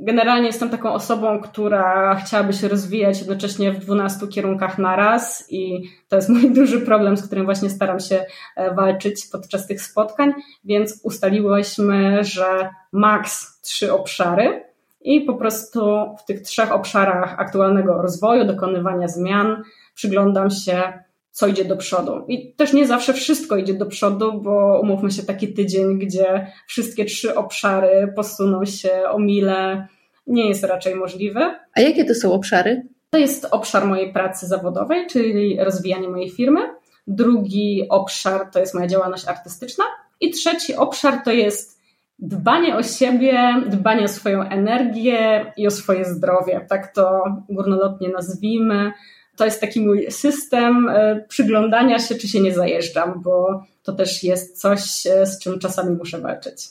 Generalnie 0.00 0.46
jestem 0.46 0.70
taką 0.70 0.92
osobą, 0.92 1.40
która 1.40 2.14
chciałaby 2.14 2.52
się 2.52 2.68
rozwijać 2.68 3.18
jednocześnie 3.18 3.72
w 3.72 3.78
12 3.78 4.28
kierunkach 4.28 4.78
na 4.78 4.96
raz 4.96 5.46
i 5.50 5.90
to 6.08 6.16
jest 6.16 6.28
mój 6.28 6.50
duży 6.60 6.80
problem, 6.80 7.16
z 7.16 7.26
którym 7.26 7.44
właśnie 7.44 7.70
staram 7.70 8.00
się 8.00 8.26
e, 8.56 8.74
walczyć 8.74 9.26
podczas 9.32 9.66
tych 9.66 9.82
spotkań, 9.82 10.32
więc 10.64 11.00
ustaliłyśmy, 11.02 12.24
że 12.24 12.70
maks 12.92 13.60
trzy 13.60 13.92
obszary 13.92 14.64
i 15.00 15.20
po 15.20 15.34
prostu 15.34 15.80
w 16.18 16.24
tych 16.24 16.42
trzech 16.42 16.72
obszarach 16.72 17.34
aktualnego 17.38 18.02
rozwoju, 18.02 18.44
dokonywania 18.44 19.08
zmian 19.08 19.62
przyglądam 19.94 20.50
się 20.50 21.04
co 21.34 21.46
idzie 21.46 21.64
do 21.64 21.76
przodu. 21.76 22.12
I 22.28 22.54
też 22.54 22.72
nie 22.72 22.86
zawsze 22.86 23.12
wszystko 23.12 23.56
idzie 23.56 23.74
do 23.74 23.86
przodu, 23.86 24.40
bo 24.40 24.80
umówmy 24.82 25.10
się 25.10 25.22
taki 25.22 25.52
tydzień, 25.52 25.98
gdzie 25.98 26.46
wszystkie 26.66 27.04
trzy 27.04 27.34
obszary 27.34 28.12
posuną 28.16 28.64
się 28.64 28.90
o 29.08 29.18
mile, 29.18 29.86
nie 30.26 30.48
jest 30.48 30.64
raczej 30.64 30.94
możliwy. 30.94 31.40
A 31.74 31.80
jakie 31.80 32.04
to 32.04 32.14
są 32.14 32.32
obszary? 32.32 32.82
To 33.10 33.18
jest 33.18 33.46
obszar 33.50 33.86
mojej 33.86 34.12
pracy 34.12 34.46
zawodowej, 34.46 35.06
czyli 35.06 35.58
rozwijanie 35.60 36.08
mojej 36.08 36.30
firmy. 36.30 36.60
Drugi 37.06 37.86
obszar 37.88 38.50
to 38.52 38.58
jest 38.58 38.74
moja 38.74 38.86
działalność 38.86 39.28
artystyczna. 39.28 39.84
I 40.20 40.30
trzeci 40.30 40.74
obszar 40.74 41.22
to 41.24 41.32
jest 41.32 41.80
dbanie 42.18 42.76
o 42.76 42.82
siebie, 42.82 43.62
dbanie 43.66 44.04
o 44.04 44.08
swoją 44.08 44.42
energię 44.42 45.52
i 45.56 45.66
o 45.66 45.70
swoje 45.70 46.04
zdrowie. 46.04 46.66
Tak 46.68 46.94
to 46.94 47.24
górnolotnie 47.48 48.08
nazwijmy 48.08 48.92
to 49.36 49.44
jest 49.44 49.60
taki 49.60 49.80
mój 49.80 50.10
system 50.10 50.88
e, 50.88 51.24
przyglądania 51.28 51.98
się, 51.98 52.14
czy 52.14 52.28
się 52.28 52.40
nie 52.40 52.54
zajeżdżam, 52.54 53.22
bo 53.22 53.64
to 53.82 53.92
też 53.92 54.24
jest 54.24 54.60
coś, 54.60 55.06
e, 55.06 55.26
z 55.26 55.38
czym 55.38 55.58
czasami 55.58 55.96
muszę 55.96 56.18
walczyć. 56.18 56.68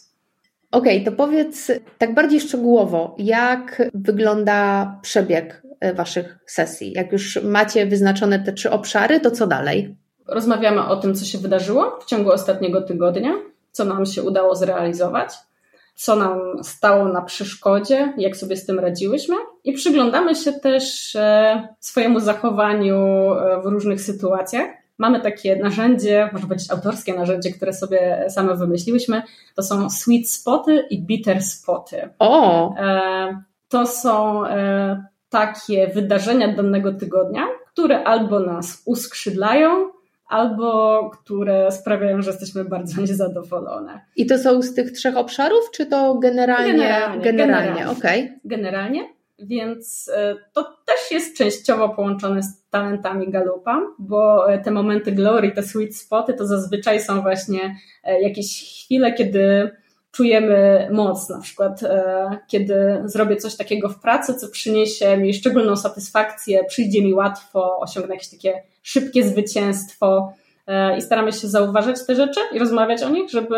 Okej, 0.72 1.02
okay, 1.02 1.12
to 1.12 1.18
powiedz 1.18 1.72
tak 1.98 2.14
bardziej 2.14 2.42
szczegółowo, 2.42 3.16
jak 3.18 3.90
wygląda 3.94 5.00
przebieg 5.02 5.64
e, 5.80 5.94
Waszych 5.94 6.40
sesji? 6.46 6.94
Jak 6.96 7.12
już 7.12 7.40
macie 7.44 7.86
wyznaczone 7.86 8.40
te 8.40 8.54
trzy 8.54 8.72
obszary, 8.72 9.20
to 9.20 9.32
co 9.32 9.48
dalej? 9.48 9.96
Rozmawiamy 10.28 10.86
o 10.86 10.96
tym, 10.96 11.16
co 11.16 11.26
się 11.26 11.38
wydarzyło 11.38 12.00
w 12.02 12.06
ciągu 12.06 12.32
ostatniego 12.32 12.82
tygodnia, 12.82 13.34
co 13.72 13.86
nam 13.86 14.06
się 14.06 14.24
udało 14.24 14.56
zrealizować 14.56 15.30
co 15.96 16.16
nam 16.16 16.64
stało 16.64 17.08
na 17.08 17.22
przeszkodzie, 17.22 18.14
jak 18.18 18.38
sobie 18.38 18.58
z 18.58 18.66
tym 18.66 18.80
radziłyśmy 18.80 19.36
i 19.64 19.74
przyglądamy 19.74 20.36
się 20.36 20.54
też 20.54 21.16
e, 21.16 21.68
swojemu 21.80 22.20
zachowaniu 22.20 22.98
e, 23.34 23.62
w 23.62 23.66
różnych 23.66 24.02
sytuacjach. 24.02 24.70
Mamy 24.98 25.22
takie 25.22 25.56
narzędzie, 25.56 26.30
może 26.34 26.48
powiedzieć 26.48 26.72
autorskie 26.72 27.14
narzędzie, 27.14 27.52
które 27.52 27.74
sobie 27.74 28.26
same 28.30 28.56
wymyśliłyśmy. 28.56 29.24
To 29.56 29.64
są 29.64 29.90
sweet 29.90 30.30
spoty 30.30 30.86
i 30.90 31.06
bitter 31.06 31.42
spoty. 31.42 32.10
O! 32.20 32.76
E, 32.76 33.44
to 33.70 33.88
są 33.88 34.44
takie 35.30 35.88
wydarzenia 35.88 36.56
danego 36.56 36.94
tygodnia, 36.94 37.48
które 37.72 38.04
albo 38.04 38.40
nas 38.40 38.82
uskrzydlają, 38.86 39.90
albo 40.34 41.10
które 41.10 41.72
sprawiają, 41.72 42.22
że 42.22 42.32
jesteśmy 42.32 42.66
bardzo 42.66 43.02
niezadowolone. 43.08 44.02
I 44.16 44.26
to 44.26 44.38
są 44.38 44.62
z 44.62 44.74
tych 44.74 44.92
trzech 44.92 45.18
obszarów, 45.18 45.72
czy 45.74 45.86
to 45.86 46.16
generalnie? 46.16 46.72
Generalnie, 46.72 47.24
generalnie, 47.24 47.68
generalnie. 47.68 48.00
Okay. 48.00 48.40
generalnie. 48.46 49.14
Więc 49.40 50.12
e, 50.16 50.36
to 50.54 50.64
też 50.64 51.12
jest 51.12 51.38
częściowo 51.38 51.90
połączone 51.90 52.44
z 52.44 52.70
talentami 52.70 53.32
Galupa, 53.32 53.82
bo 54.00 54.46
te 54.64 54.72
momenty 54.72 55.12
glory, 55.12 55.52
te 55.52 55.64
sweet 55.64 55.96
spoty 55.96 56.34
to 56.34 56.48
zazwyczaj 56.48 57.02
są 57.02 57.22
właśnie 57.22 57.76
e, 58.04 58.22
jakieś 58.22 58.84
chwile, 58.84 59.14
kiedy 59.14 59.72
czujemy 60.12 60.88
moc, 60.92 61.30
na 61.30 61.40
przykład 61.40 61.84
e, 61.84 62.38
kiedy 62.48 63.02
zrobię 63.06 63.36
coś 63.36 63.56
takiego 63.56 63.90
w 63.90 64.00
pracy, 64.00 64.34
co 64.34 64.48
przyniesie 64.48 65.18
mi 65.18 65.34
szczególną 65.34 65.76
satysfakcję, 65.76 66.64
przyjdzie 66.64 67.02
mi 67.02 67.14
łatwo, 67.14 67.80
osiągnę 67.80 68.14
jakieś 68.14 68.30
takie 68.30 68.64
szybkie 68.84 69.28
zwycięstwo 69.28 70.34
e, 70.68 70.98
i 70.98 71.02
staramy 71.02 71.32
się 71.32 71.48
zauważać 71.48 72.06
te 72.08 72.16
rzeczy 72.16 72.40
i 72.54 72.60
rozmawiać 72.60 73.04
o 73.04 73.10
nich, 73.10 73.30
żeby 73.30 73.58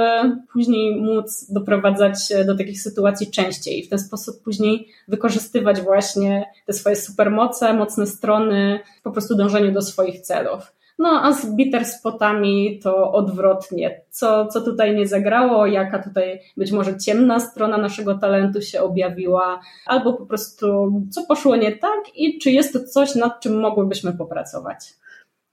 później 0.53 1.01
móc 1.01 1.45
doprowadzać 1.51 2.17
do 2.45 2.57
takich 2.57 2.81
sytuacji 2.81 3.31
częściej 3.31 3.79
i 3.79 3.83
w 3.83 3.89
ten 3.89 3.99
sposób 3.99 4.43
później 4.43 4.87
wykorzystywać 5.07 5.81
właśnie 5.81 6.45
te 6.65 6.73
swoje 6.73 6.95
supermoce, 6.95 7.73
mocne 7.73 8.07
strony 8.07 8.79
po 9.03 9.11
prostu 9.11 9.35
dążeniu 9.35 9.71
do 9.71 9.81
swoich 9.81 10.21
celów. 10.21 10.75
No 10.99 11.21
a 11.23 11.33
z 11.33 11.55
bitter 11.55 11.85
spotami 11.85 12.79
to 12.83 13.11
odwrotnie. 13.11 14.01
Co, 14.09 14.47
co 14.47 14.61
tutaj 14.61 14.95
nie 14.95 15.07
zagrało, 15.07 15.65
jaka 15.65 16.03
tutaj 16.03 16.39
być 16.57 16.71
może 16.71 16.97
ciemna 16.97 17.39
strona 17.39 17.77
naszego 17.77 18.17
talentu 18.17 18.61
się 18.61 18.81
objawiła, 18.81 19.59
albo 19.85 20.13
po 20.13 20.25
prostu 20.25 20.91
co 21.11 21.25
poszło 21.27 21.55
nie 21.55 21.71
tak 21.71 21.99
i 22.15 22.39
czy 22.39 22.51
jest 22.51 22.73
to 22.73 22.83
coś, 22.83 23.15
nad 23.15 23.39
czym 23.39 23.59
mogłybyśmy 23.59 24.13
popracować. 24.13 24.93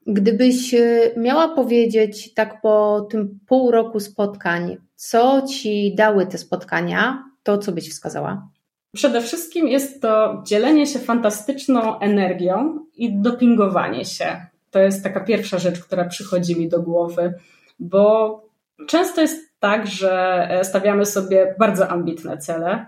Gdybyś 0.06 0.74
e, 0.74 1.10
miała 1.16 1.48
powiedzieć 1.48 2.34
tak 2.34 2.60
po 2.60 3.06
tym 3.10 3.38
pół 3.46 3.70
roku 3.70 4.00
spotkań, 4.00 4.76
co 4.96 5.42
ci 5.42 5.94
dały 5.94 6.26
te 6.26 6.38
spotkania, 6.38 7.24
to 7.42 7.58
co 7.58 7.72
byś 7.72 7.90
wskazała? 7.90 8.48
Przede 8.94 9.20
wszystkim 9.20 9.68
jest 9.68 10.02
to 10.02 10.42
dzielenie 10.46 10.86
się 10.86 10.98
fantastyczną 10.98 11.98
energią 11.98 12.78
i 12.96 13.12
dopingowanie 13.12 14.04
się. 14.04 14.46
To 14.70 14.78
jest 14.78 15.02
taka 15.02 15.20
pierwsza 15.20 15.58
rzecz, 15.58 15.80
która 15.80 16.04
przychodzi 16.04 16.60
mi 16.60 16.68
do 16.68 16.82
głowy, 16.82 17.34
bo 17.78 18.42
często 18.86 19.20
jest 19.20 19.52
tak, 19.60 19.86
że 19.86 20.46
e, 20.50 20.64
stawiamy 20.64 21.06
sobie 21.06 21.54
bardzo 21.58 21.88
ambitne 21.88 22.38
cele 22.38 22.86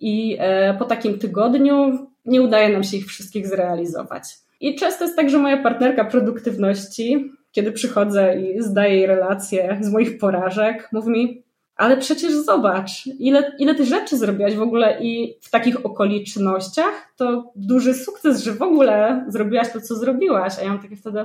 i 0.00 0.36
e, 0.40 0.74
po 0.74 0.84
takim 0.84 1.18
tygodniu 1.18 2.08
nie 2.24 2.42
udaje 2.42 2.68
nam 2.68 2.84
się 2.84 2.96
ich 2.96 3.06
wszystkich 3.06 3.46
zrealizować. 3.46 4.24
I 4.60 4.74
często 4.74 5.04
jest 5.04 5.16
tak, 5.16 5.30
że 5.30 5.38
moja 5.38 5.62
partnerka 5.62 6.04
produktywności, 6.04 7.32
kiedy 7.52 7.72
przychodzę 7.72 8.40
i 8.40 8.62
zdaję 8.62 8.96
jej 8.96 9.06
relacje 9.06 9.78
z 9.80 9.92
moich 9.92 10.18
porażek, 10.18 10.88
mówi 10.92 11.10
mi, 11.10 11.42
ale 11.76 11.96
przecież 11.96 12.32
zobacz, 12.32 13.06
ile, 13.06 13.52
ile 13.58 13.74
ty 13.74 13.84
rzeczy 13.84 14.16
zrobiłaś 14.16 14.54
w 14.54 14.62
ogóle 14.62 14.98
i 15.00 15.38
w 15.40 15.50
takich 15.50 15.86
okolicznościach 15.86 17.12
to 17.16 17.52
duży 17.56 17.94
sukces, 17.94 18.42
że 18.42 18.52
w 18.52 18.62
ogóle 18.62 19.24
zrobiłaś 19.28 19.72
to, 19.72 19.80
co 19.80 19.94
zrobiłaś. 19.94 20.58
A 20.58 20.62
ja 20.62 20.68
mam 20.68 20.82
takie 20.82 20.96
wtedy, 20.96 21.24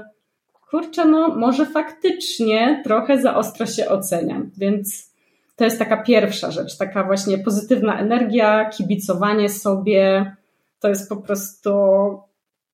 kurczę, 0.69 1.05
no 1.05 1.35
może 1.35 1.65
faktycznie 1.65 2.81
trochę 2.83 3.21
za 3.21 3.35
ostro 3.35 3.65
się 3.65 3.89
oceniam, 3.89 4.51
więc 4.57 5.11
to 5.55 5.65
jest 5.65 5.79
taka 5.79 5.97
pierwsza 5.97 6.51
rzecz, 6.51 6.77
taka 6.77 7.03
właśnie 7.03 7.37
pozytywna 7.37 7.99
energia, 7.99 8.69
kibicowanie 8.69 9.49
sobie, 9.49 10.35
to 10.79 10.89
jest 10.89 11.09
po 11.09 11.17
prostu 11.17 11.71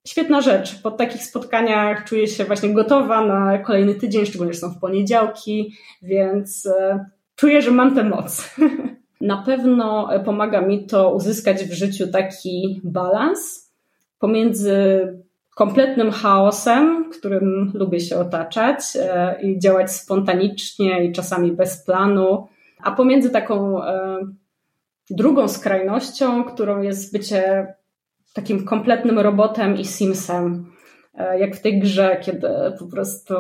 świetna 0.08 0.42
rzecz. 0.42 0.82
Po 0.82 0.92
takich 0.92 1.24
spotkaniach 1.24 2.04
czuję 2.04 2.28
się 2.28 2.46
właśnie 2.46 2.74
gotowa 2.74 3.26
na 3.26 3.58
kolejny 3.58 3.96
tydzień, 3.96 4.26
szczególnie, 4.26 4.54
że 4.54 4.60
są 4.60 4.70
w 4.70 4.80
poniedziałki, 4.80 5.74
więc 6.02 6.66
e, 6.66 7.06
czuję, 7.36 7.62
że 7.62 7.72
mam 7.72 7.96
tę 7.96 8.04
moc. 8.04 8.56
Na 9.22 9.38
pewno 9.38 10.10
pomaga 10.26 10.62
mi 10.62 10.86
to 10.86 11.14
uzyskać 11.14 11.64
w 11.64 11.74
życiu 11.74 12.08
taki 12.08 12.82
balans 12.84 13.72
pomiędzy 14.20 14.78
kompletnym 15.56 16.12
chaosem, 16.12 17.10
którym 17.10 17.72
lubię 17.74 18.00
się 18.00 18.18
otaczać 18.18 18.80
e, 18.96 19.36
i 19.42 19.60
działać 19.60 19.92
spontanicznie 19.92 21.06
i 21.06 21.12
czasami 21.12 21.52
bez 21.52 21.86
planu, 21.86 22.48
a 22.84 22.92
pomiędzy 22.92 23.30
taką 23.30 23.84
e, 23.84 24.20
drugą 25.10 25.48
skrajnością, 25.48 26.44
którą 26.44 26.82
jest 26.82 27.14
bycie 27.14 27.74
takim 28.38 28.66
kompletnym 28.66 29.20
robotem 29.20 29.78
i 29.78 29.86
simsem. 29.86 30.66
E, 31.16 31.40
jak 31.40 31.56
w 31.56 31.62
tej 31.62 31.80
grze, 31.80 32.18
kiedy 32.22 32.48
po 32.80 32.86
prostu 32.86 33.34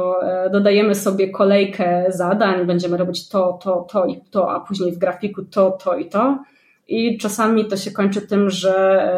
dodajemy 0.52 0.96
sobie 0.96 1.30
kolejkę 1.30 2.06
zadań, 2.10 2.66
będziemy 2.66 2.98
robić 2.98 3.30
to, 3.30 3.60
to, 3.64 3.88
to 3.92 4.06
i 4.06 4.22
to, 4.32 4.52
a 4.52 4.60
później 4.60 4.92
w 4.92 4.98
grafiku 4.98 5.46
to, 5.46 5.72
to 5.72 5.98
i 5.98 6.10
to. 6.10 6.44
I 6.88 7.18
czasami 7.18 7.66
to 7.66 7.78
się 7.78 7.92
kończy 7.92 8.22
tym, 8.22 8.50
że 8.50 8.74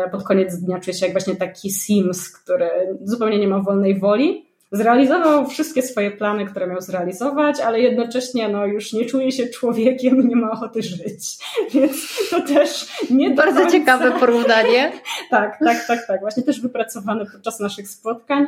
e, 0.06 0.10
pod 0.10 0.24
koniec 0.24 0.58
dnia 0.58 0.80
czuję 0.80 0.98
się 0.98 1.06
jak 1.06 1.13
właśnie 1.13 1.36
taki 1.36 1.72
Sims, 1.72 2.30
który 2.30 2.70
zupełnie 3.02 3.39
nie 3.39 3.48
ma 3.48 3.60
wolnej 3.60 4.00
woli. 4.00 4.49
Zrealizował 4.72 5.48
wszystkie 5.48 5.82
swoje 5.82 6.12
plany, 6.12 6.46
które 6.46 6.68
miał 6.68 6.82
zrealizować, 6.82 7.60
ale 7.60 7.80
jednocześnie 7.80 8.50
no, 8.50 8.66
już 8.66 8.94
nie 8.94 9.06
czuje 9.06 9.32
się 9.32 9.48
człowiekiem 9.48 10.22
i 10.22 10.26
nie 10.26 10.36
ma 10.36 10.52
ochoty 10.52 10.82
żyć. 10.82 11.38
Więc 11.74 12.30
to 12.30 12.42
też 12.42 12.88
nie 13.10 13.32
Bardzo 13.32 13.60
końca... 13.62 13.72
ciekawe 13.72 14.12
porównanie. 14.12 14.92
tak, 15.32 15.60
tak, 15.66 15.88
tak, 15.88 16.08
tak. 16.08 16.22
Właśnie 16.22 16.44
też 16.44 16.62
wypracowane 16.62 17.26
podczas 17.26 17.60
naszych 17.60 17.90
spotkań 17.90 18.48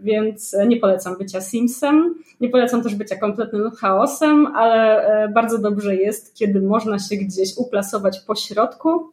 więc 0.00 0.56
nie 0.66 0.76
polecam 0.76 1.18
bycia 1.18 1.40
Simsem, 1.40 2.14
nie 2.40 2.48
polecam 2.48 2.82
też 2.82 2.94
bycia 2.94 3.16
kompletnym 3.16 3.70
chaosem, 3.70 4.46
ale 4.46 5.06
e, 5.06 5.28
bardzo 5.28 5.58
dobrze 5.58 5.96
jest, 5.96 6.34
kiedy 6.34 6.60
można 6.60 6.98
się 6.98 7.16
gdzieś 7.16 7.56
uplasować 7.56 8.20
po 8.20 8.34
środku 8.34 9.12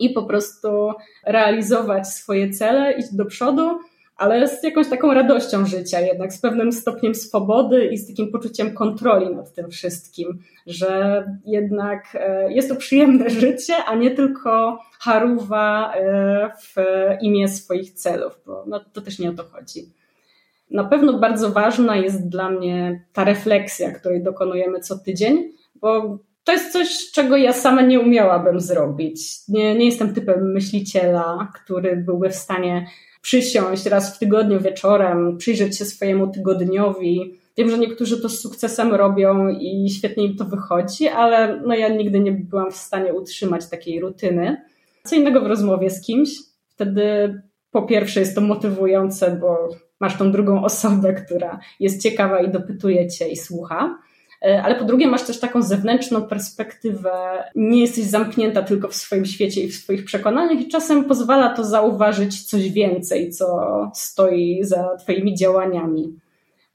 i 0.00 0.10
po 0.10 0.22
prostu 0.22 0.92
realizować 1.26 2.08
swoje 2.08 2.50
cele, 2.50 2.92
iść 2.92 3.14
do 3.14 3.24
przodu, 3.24 3.78
ale 4.16 4.48
z 4.48 4.62
jakąś 4.62 4.88
taką 4.88 5.14
radością 5.14 5.66
życia, 5.66 6.00
jednak 6.00 6.32
z 6.32 6.40
pewnym 6.40 6.72
stopniem 6.72 7.14
swobody 7.14 7.86
i 7.86 7.98
z 7.98 8.08
takim 8.08 8.32
poczuciem 8.32 8.74
kontroli 8.74 9.36
nad 9.36 9.54
tym 9.54 9.70
wszystkim, 9.70 10.38
że 10.66 11.24
jednak 11.46 12.16
e, 12.20 12.52
jest 12.52 12.68
to 12.68 12.76
przyjemne 12.76 13.30
życie, 13.40 13.74
a 13.86 13.94
nie 13.94 14.10
tylko 14.10 14.78
haruwa 15.00 15.94
e, 15.94 16.50
w 16.60 16.76
imię 17.20 17.48
swoich 17.48 17.92
celów, 17.92 18.40
bo 18.46 18.64
no, 18.66 18.80
to 18.92 19.00
też 19.00 19.18
nie 19.18 19.30
o 19.30 19.34
to 19.34 19.44
chodzi. 19.44 19.92
Na 20.70 20.84
pewno 20.84 21.18
bardzo 21.18 21.50
ważna 21.50 21.96
jest 21.96 22.28
dla 22.28 22.50
mnie 22.50 23.04
ta 23.12 23.24
refleksja, 23.24 23.90
której 23.90 24.22
dokonujemy 24.22 24.80
co 24.80 24.98
tydzień, 24.98 25.52
bo 25.74 26.18
to 26.44 26.52
jest 26.52 26.72
coś, 26.72 27.10
czego 27.10 27.36
ja 27.36 27.52
sama 27.52 27.82
nie 27.82 28.00
umiałabym 28.00 28.60
zrobić. 28.60 29.48
Nie, 29.48 29.74
nie 29.74 29.86
jestem 29.86 30.14
typem 30.14 30.52
myśliciela, 30.52 31.52
który 31.54 31.96
byłby 31.96 32.28
w 32.28 32.34
stanie 32.34 32.86
przysiąść 33.26 33.86
raz 33.86 34.16
w 34.16 34.18
tygodniu 34.18 34.60
wieczorem, 34.60 35.38
przyjrzeć 35.38 35.78
się 35.78 35.84
swojemu 35.84 36.32
tygodniowi. 36.32 37.34
Wiem, 37.58 37.70
że 37.70 37.78
niektórzy 37.78 38.20
to 38.20 38.28
z 38.28 38.40
sukcesem 38.40 38.94
robią 38.94 39.48
i 39.48 39.90
świetnie 39.90 40.24
im 40.24 40.36
to 40.36 40.44
wychodzi, 40.44 41.08
ale 41.08 41.60
no 41.66 41.74
ja 41.74 41.88
nigdy 41.88 42.20
nie 42.20 42.32
byłam 42.32 42.70
w 42.70 42.76
stanie 42.76 43.14
utrzymać 43.14 43.68
takiej 43.70 44.00
rutyny. 44.00 44.56
Co 45.04 45.16
innego 45.16 45.40
w 45.40 45.46
rozmowie 45.46 45.90
z 45.90 46.00
kimś. 46.00 46.30
Wtedy 46.68 47.34
po 47.70 47.82
pierwsze 47.82 48.20
jest 48.20 48.34
to 48.34 48.40
motywujące, 48.40 49.38
bo 49.40 49.68
masz 50.00 50.18
tą 50.18 50.32
drugą 50.32 50.64
osobę, 50.64 51.14
która 51.14 51.60
jest 51.80 52.02
ciekawa 52.02 52.40
i 52.40 52.50
dopytuje 52.50 53.08
cię 53.08 53.28
i 53.28 53.36
słucha. 53.36 53.98
E, 54.42 54.62
ale 54.62 54.74
po 54.74 54.84
drugie, 54.84 55.06
masz 55.06 55.22
też 55.22 55.40
taką 55.40 55.62
zewnętrzną 55.62 56.22
perspektywę, 56.22 57.10
nie 57.54 57.80
jesteś 57.80 58.04
zamknięta 58.04 58.62
tylko 58.62 58.88
w 58.88 58.94
swoim 58.94 59.24
świecie 59.24 59.62
i 59.62 59.68
w 59.68 59.76
swoich 59.76 60.04
przekonaniach, 60.04 60.60
i 60.60 60.68
czasem 60.68 61.04
pozwala 61.04 61.54
to 61.54 61.64
zauważyć 61.64 62.44
coś 62.44 62.70
więcej, 62.70 63.30
co 63.30 63.56
stoi 63.94 64.64
za 64.64 64.96
Twoimi 64.96 65.34
działaniami. 65.34 66.18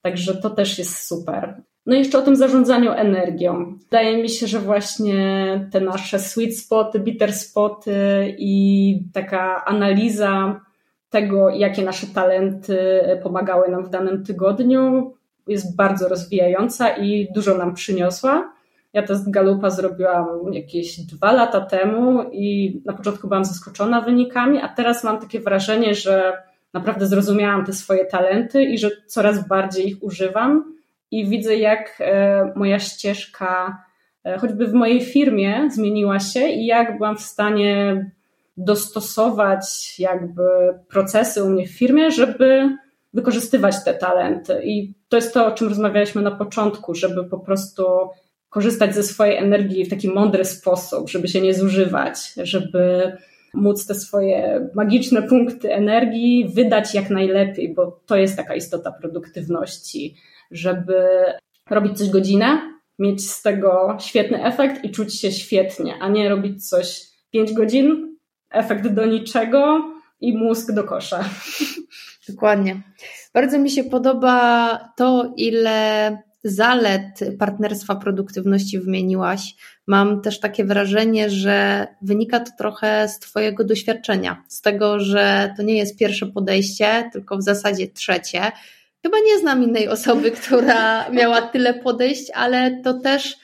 Także 0.02 0.36
to 0.36 0.50
też 0.50 0.80
jest 0.80 1.08
super. 1.08 1.62
No 1.86 1.95
i 1.95 2.00
jeszcze 2.00 2.17
o 2.17 2.21
tym 2.21 2.36
zarządzaniu 2.36 2.91
energią. 2.91 3.78
Wydaje 3.84 4.24
mi 4.24 4.30
się, 4.30 4.47
że 4.47 4.60
właśnie 4.60 5.69
te 5.71 5.82
nasze 5.82 6.19
sweet 6.19 6.58
spoty, 6.58 7.00
bitter 7.00 7.34
spoty 7.34 7.95
i 8.38 9.04
taka 9.13 9.65
analiza 9.65 10.62
tego, 11.10 11.50
jakie 11.50 11.86
nasze 11.86 12.08
talenty 12.08 12.78
pomagały 13.24 13.71
nam 13.71 13.86
w 13.86 13.89
danym 13.89 14.26
tygodniu, 14.26 15.13
jest 15.52 15.76
bardzo 15.76 16.08
rozwijająca 16.08 16.90
i 16.90 17.28
dużo 17.34 17.58
nam 17.58 17.74
przyniosła. 17.74 18.54
Ja 18.94 19.04
test 19.04 19.32
Galupa 19.32 19.70
zrobiłam 19.70 20.54
jakieś 20.54 21.00
dwa 21.00 21.32
lata 21.32 21.62
temu 21.62 22.24
i 22.32 22.82
na 22.86 22.94
początku 22.94 23.28
byłam 23.28 23.46
zaskoczona 23.46 24.02
wynikami, 24.02 24.60
a 24.62 24.68
teraz 24.68 25.04
mam 25.04 25.20
takie 25.20 25.40
wrażenie, 25.40 25.96
że 25.96 26.34
naprawdę 26.74 27.06
zrozumiałam 27.06 27.66
te 27.66 27.74
swoje 27.74 28.06
talenty 28.06 28.64
i 28.64 28.78
że 28.78 28.90
coraz 29.08 29.48
bardziej 29.48 29.88
ich 29.88 30.04
używam 30.04 30.74
i 31.12 31.26
widzę, 31.26 31.56
jak 31.56 31.98
e, 32.00 32.54
moja 32.56 32.80
ścieżka, 32.80 33.84
e, 34.26 34.38
choćby 34.38 34.68
w 34.68 34.74
mojej 34.74 35.02
firmie, 35.02 35.70
zmieniła 35.72 36.20
się 36.20 36.48
i 36.48 36.66
jak 36.66 36.98
byłam 36.98 37.18
w 37.18 37.22
stanie 37.22 38.06
dostosować 38.58 39.96
jakby 40.00 40.44
procesy 40.90 41.44
u 41.44 41.50
mnie 41.50 41.68
w 41.68 41.78
firmie, 41.78 42.12
żeby 42.12 42.78
wykorzystywać 43.13 43.84
te 43.86 43.93
talenty. 43.93 44.62
I 44.63 44.93
to 45.10 45.15
jest 45.15 45.34
to, 45.34 45.45
o 45.45 45.52
czym 45.52 45.67
rozmawialiśmy 45.67 46.21
na 46.21 46.32
początku, 46.32 46.95
żeby 46.95 47.24
po 47.24 47.39
prostu 47.39 47.84
korzystać 48.50 48.95
ze 48.95 49.04
swojej 49.04 49.38
energii 49.38 49.86
w 49.86 49.89
taki 49.89 50.10
mądry 50.10 50.45
sposób, 50.45 51.10
żeby 51.10 51.28
się 51.28 51.41
nie 51.41 51.54
zużywać, 51.54 52.34
żeby 52.38 53.12
móc 53.54 53.86
te 53.86 53.95
swoje 53.95 54.69
magiczne 54.76 55.24
punkty 55.24 55.74
energii 55.74 56.52
wydać 56.56 56.93
jak 56.93 57.10
najlepiej, 57.10 57.74
bo 57.74 58.00
to 58.06 58.15
jest 58.15 58.38
taka 58.38 58.56
istota 58.56 58.91
produktywności, 58.91 60.15
żeby 60.52 61.06
robić 61.69 61.97
coś 61.97 62.10
godzinę, 62.10 62.62
mieć 63.00 63.30
z 63.30 63.41
tego 63.41 63.97
świetny 64.00 64.45
efekt 64.45 64.86
i 64.86 64.91
czuć 64.91 65.19
się 65.19 65.32
świetnie, 65.32 65.95
a 66.02 66.10
nie 66.10 66.30
robić 66.30 66.69
coś 66.69 67.02
5 67.32 67.54
godzin, 67.54 68.17
efekt 68.50 68.88
do 68.88 69.06
niczego 69.06 69.91
i 70.21 70.38
mózg 70.38 70.71
do 70.71 70.84
kosza. 70.84 71.24
Dokładnie. 72.32 72.82
Bardzo 73.34 73.60
mi 73.60 73.70
się 73.70 73.84
podoba 73.84 74.78
to, 74.98 75.34
ile 75.38 76.17
zalet 76.44 77.20
partnerstwa 77.39 77.96
produktywności 77.96 78.80
wymieniłaś. 78.80 79.56
Mam 79.88 80.22
też 80.22 80.39
takie 80.39 80.65
wrażenie, 80.65 81.30
że 81.30 81.88
wynika 82.02 82.39
to 82.39 82.52
trochę 82.58 83.08
z 83.08 83.20
Twojego 83.20 83.63
doświadczenia, 83.63 84.44
z 84.48 84.62
tego, 84.62 85.00
że 85.00 85.54
to 85.58 85.63
nie 85.63 85.78
jest 85.78 86.00
pierwsze 86.00 86.26
podejście, 86.26 87.10
tylko 87.13 87.38
w 87.38 87.44
zasadzie 87.44 87.88
trzecie. 87.88 88.41
Chyba 89.04 89.17
nie 89.26 89.39
znam 89.39 89.63
innej 89.63 89.88
osoby, 89.88 90.32
która 90.41 91.10
miała 91.10 91.41
tyle 91.41 91.74
podejść, 91.74 92.32
ale 92.34 92.82
to 92.84 92.94
też 92.94 93.38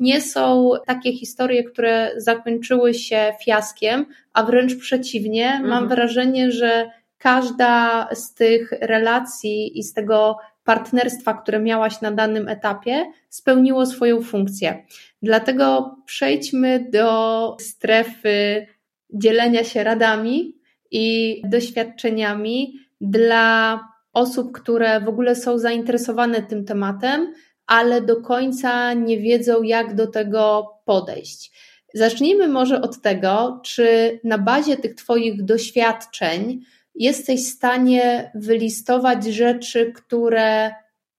nie 0.00 0.20
są 0.20 0.70
takie 0.86 1.12
historie, 1.12 1.64
które 1.64 2.10
zakończyły 2.16 2.94
się 2.94 3.32
fiaskiem, 3.44 4.06
a 4.32 4.42
wręcz 4.42 4.76
przeciwnie. 4.76 5.46
Mhm. 5.46 5.70
Mam 5.70 5.88
wrażenie, 5.88 6.52
że 6.52 6.90
każda 7.18 8.08
z 8.14 8.34
tych 8.34 8.72
relacji 8.80 9.78
i 9.78 9.82
z 9.82 9.92
tego 9.92 10.36
partnerstwa, 10.64 11.34
które 11.34 11.60
miałaś 11.60 12.00
na 12.00 12.10
danym 12.10 12.48
etapie, 12.48 13.06
spełniło 13.28 13.86
swoją 13.86 14.22
funkcję. 14.22 14.84
Dlatego 15.22 15.96
przejdźmy 16.06 16.86
do 16.92 17.56
strefy 17.60 18.66
dzielenia 19.10 19.64
się 19.64 19.84
radami 19.84 20.54
i 20.90 21.42
doświadczeniami 21.44 22.72
dla 23.00 23.80
osób, 24.12 24.52
które 24.52 25.00
w 25.00 25.08
ogóle 25.08 25.36
są 25.36 25.58
zainteresowane 25.58 26.42
tym 26.42 26.64
tematem, 26.64 27.34
ale 27.66 28.00
do 28.00 28.20
końca 28.20 28.92
nie 28.92 29.18
wiedzą, 29.18 29.62
jak 29.62 29.94
do 29.94 30.06
tego 30.06 30.70
podejść. 30.84 31.52
Zacznijmy 31.94 32.48
może 32.48 32.80
od 32.80 33.02
tego, 33.02 33.60
czy 33.64 34.20
na 34.24 34.38
bazie 34.38 34.76
tych 34.76 34.94
Twoich 34.94 35.44
doświadczeń 35.44 36.60
jesteś 36.94 37.40
w 37.40 37.54
stanie 37.54 38.30
wylistować 38.34 39.24
rzeczy, 39.24 39.92
które 39.92 40.74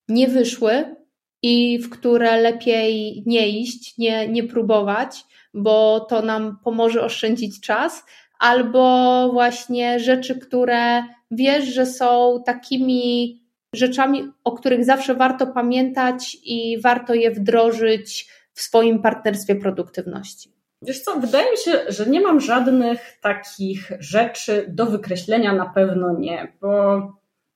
nie 0.07 0.27
wyszły 0.27 0.95
i 1.41 1.79
w 1.79 1.89
które 1.89 2.41
lepiej 2.41 3.23
nie 3.25 3.49
iść, 3.49 3.97
nie, 3.97 4.27
nie 4.27 4.43
próbować, 4.43 5.23
bo 5.53 5.99
to 5.99 6.21
nam 6.21 6.57
pomoże 6.63 7.03
oszczędzić 7.03 7.61
czas, 7.61 8.03
albo 8.39 9.29
właśnie 9.33 9.99
rzeczy, 9.99 10.39
które 10.39 11.03
wiesz, 11.31 11.65
że 11.65 11.85
są 11.85 12.43
takimi 12.45 13.41
rzeczami, 13.73 14.31
o 14.43 14.51
których 14.51 14.85
zawsze 14.85 15.15
warto 15.15 15.47
pamiętać 15.47 16.37
i 16.43 16.81
warto 16.81 17.13
je 17.13 17.31
wdrożyć 17.31 18.29
w 18.53 18.61
swoim 18.61 19.01
partnerstwie 19.01 19.55
produktywności. 19.55 20.54
Wiesz 20.87 21.01
co, 21.01 21.19
wydaje 21.19 21.51
mi 21.51 21.57
się, 21.57 21.71
że 21.87 22.05
nie 22.05 22.21
mam 22.21 22.41
żadnych 22.41 23.17
takich 23.21 23.91
rzeczy 23.99 24.65
do 24.67 24.85
wykreślenia, 24.85 25.53
na 25.53 25.65
pewno 25.65 26.13
nie, 26.19 26.53
bo 26.61 27.01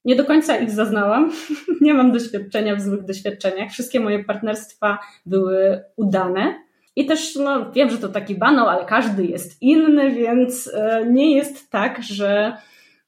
nie 0.05 0.15
do 0.15 0.25
końca 0.25 0.57
ich 0.57 0.71
zaznałam. 0.71 1.31
nie 1.81 1.93
mam 1.93 2.11
doświadczenia 2.11 2.75
w 2.75 2.81
złych 2.81 3.05
doświadczeniach. 3.05 3.71
Wszystkie 3.71 3.99
moje 3.99 4.23
partnerstwa 4.23 4.99
były 5.25 5.83
udane. 5.95 6.55
I 6.95 7.05
też 7.05 7.35
no, 7.35 7.71
wiem, 7.71 7.89
że 7.89 7.97
to 7.97 8.09
taki 8.09 8.35
banał, 8.35 8.69
ale 8.69 8.85
każdy 8.85 9.25
jest 9.25 9.61
inny, 9.61 10.11
więc 10.11 10.71
e, 10.73 11.05
nie 11.05 11.35
jest 11.35 11.69
tak, 11.69 12.03
że 12.03 12.57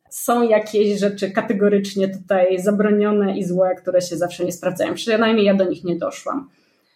są 0.09 0.43
jakieś 0.43 0.99
rzeczy 0.99 1.31
kategorycznie 1.31 2.09
tutaj 2.09 2.59
zabronione 2.59 3.37
i 3.37 3.43
złe, 3.43 3.75
które 3.75 4.01
się 4.01 4.17
zawsze 4.17 4.45
nie 4.45 4.51
sprawdzają. 4.51 4.93
Przynajmniej 4.93 5.45
ja 5.45 5.53
do 5.53 5.65
nich 5.65 5.83
nie 5.83 5.95
doszłam. 5.95 6.49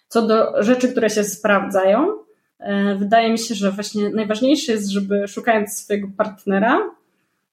Co 0.08 0.22
do 0.22 0.64
rzeczy, 0.64 0.88
które 0.92 1.10
się 1.10 1.24
sprawdzają, 1.24 2.25
wydaje 2.98 3.32
mi 3.32 3.40
się, 3.40 3.56
że 3.56 3.72
właśnie 3.72 4.10
najważniejsze 4.10 4.72
jest, 4.72 4.90
żeby 4.90 5.28
szukając 5.28 5.74
swojego 5.74 6.08
partnera, 6.18 6.80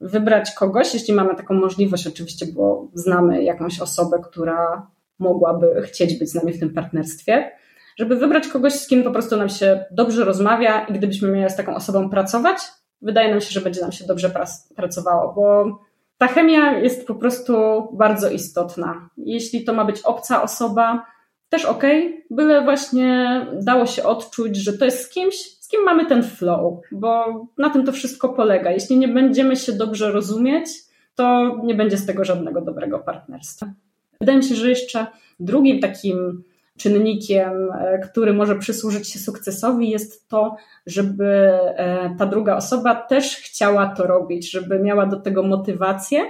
wybrać 0.01 0.55
kogoś, 0.55 0.95
jeśli 0.95 1.15
mamy 1.15 1.35
taką 1.35 1.55
możliwość, 1.55 2.07
oczywiście, 2.07 2.47
bo 2.47 2.89
znamy 2.95 3.43
jakąś 3.43 3.81
osobę, 3.81 4.21
która 4.25 4.87
mogłaby 5.19 5.83
chcieć 5.83 6.19
być 6.19 6.31
z 6.31 6.35
nami 6.35 6.53
w 6.53 6.61
tym 6.61 6.75
partnerstwie, 6.75 7.51
żeby 7.99 8.17
wybrać 8.17 8.49
kogoś, 8.49 8.73
z 8.73 8.87
kim 8.87 9.03
po 9.03 9.11
prostu 9.11 9.37
nam 9.37 9.49
się 9.49 9.85
dobrze 9.91 10.25
rozmawia 10.25 10.87
i 10.87 10.93
gdybyśmy 10.93 11.29
mieli 11.29 11.51
z 11.51 11.57
taką 11.57 11.75
osobą 11.75 12.11
pracować, 12.11 12.59
wydaje 13.03 13.31
nam 13.31 13.41
się, 13.41 13.51
że 13.51 13.61
będzie 13.61 13.81
nam 13.81 13.93
się 13.93 14.07
dobrze 14.07 14.31
pracowało, 14.77 15.33
bo 15.33 15.79
ta 16.19 16.29
chemia 16.29 16.79
jest 16.79 17.07
po 17.07 17.15
prostu 17.15 17.53
bardzo 17.93 18.31
istotna. 18.31 19.09
Jeśli 19.17 19.65
to 19.65 19.73
ma 19.73 19.85
być 19.85 20.01
obca 20.01 20.43
osoba, 20.43 21.07
też 21.53 21.65
ok, 21.65 21.83
byle 22.31 22.65
właśnie 22.65 23.47
dało 23.63 23.87
się 23.87 24.03
odczuć, 24.03 24.57
że 24.57 24.73
to 24.73 24.85
jest 24.85 25.05
z 25.05 25.09
kimś, 25.09 25.35
z 25.35 25.69
kim 25.69 25.83
mamy 25.85 26.07
ten 26.07 26.23
flow, 26.23 26.81
bo 26.93 27.25
na 27.59 27.71
tym 27.71 27.85
to 27.85 27.93
wszystko 27.93 28.29
polega. 28.29 28.71
Jeśli 28.71 28.99
nie 28.99 29.09
będziemy 29.09 29.57
się 29.57 29.73
dobrze 29.73 30.13
rozumieć, 30.13 30.69
to 31.15 31.57
nie 31.65 31.75
będzie 31.75 31.97
z 31.97 32.07
tego 32.07 32.25
żadnego 32.25 32.61
dobrego 32.61 32.99
partnerstwa. 32.99 33.73
Wydaje 34.21 34.39
mi 34.39 34.45
się, 34.45 34.55
że 34.55 34.69
jeszcze 34.71 35.07
drugim 35.41 35.81
takim 35.81 36.43
czynnikiem, 36.79 37.73
e, 37.73 37.99
który 37.99 38.33
może 38.33 38.59
przysłużyć 38.59 39.09
się 39.09 39.19
sukcesowi, 39.19 39.91
jest 39.91 40.29
to, 40.29 40.57
żeby 40.87 41.25
e, 41.27 42.15
ta 42.19 42.27
druga 42.27 42.57
osoba 42.57 42.95
też 42.95 43.37
chciała 43.37 43.87
to 43.87 44.07
robić, 44.07 44.51
żeby 44.51 44.79
miała 44.79 45.07
do 45.07 45.21
tego 45.21 45.43
motywację. 45.43 46.21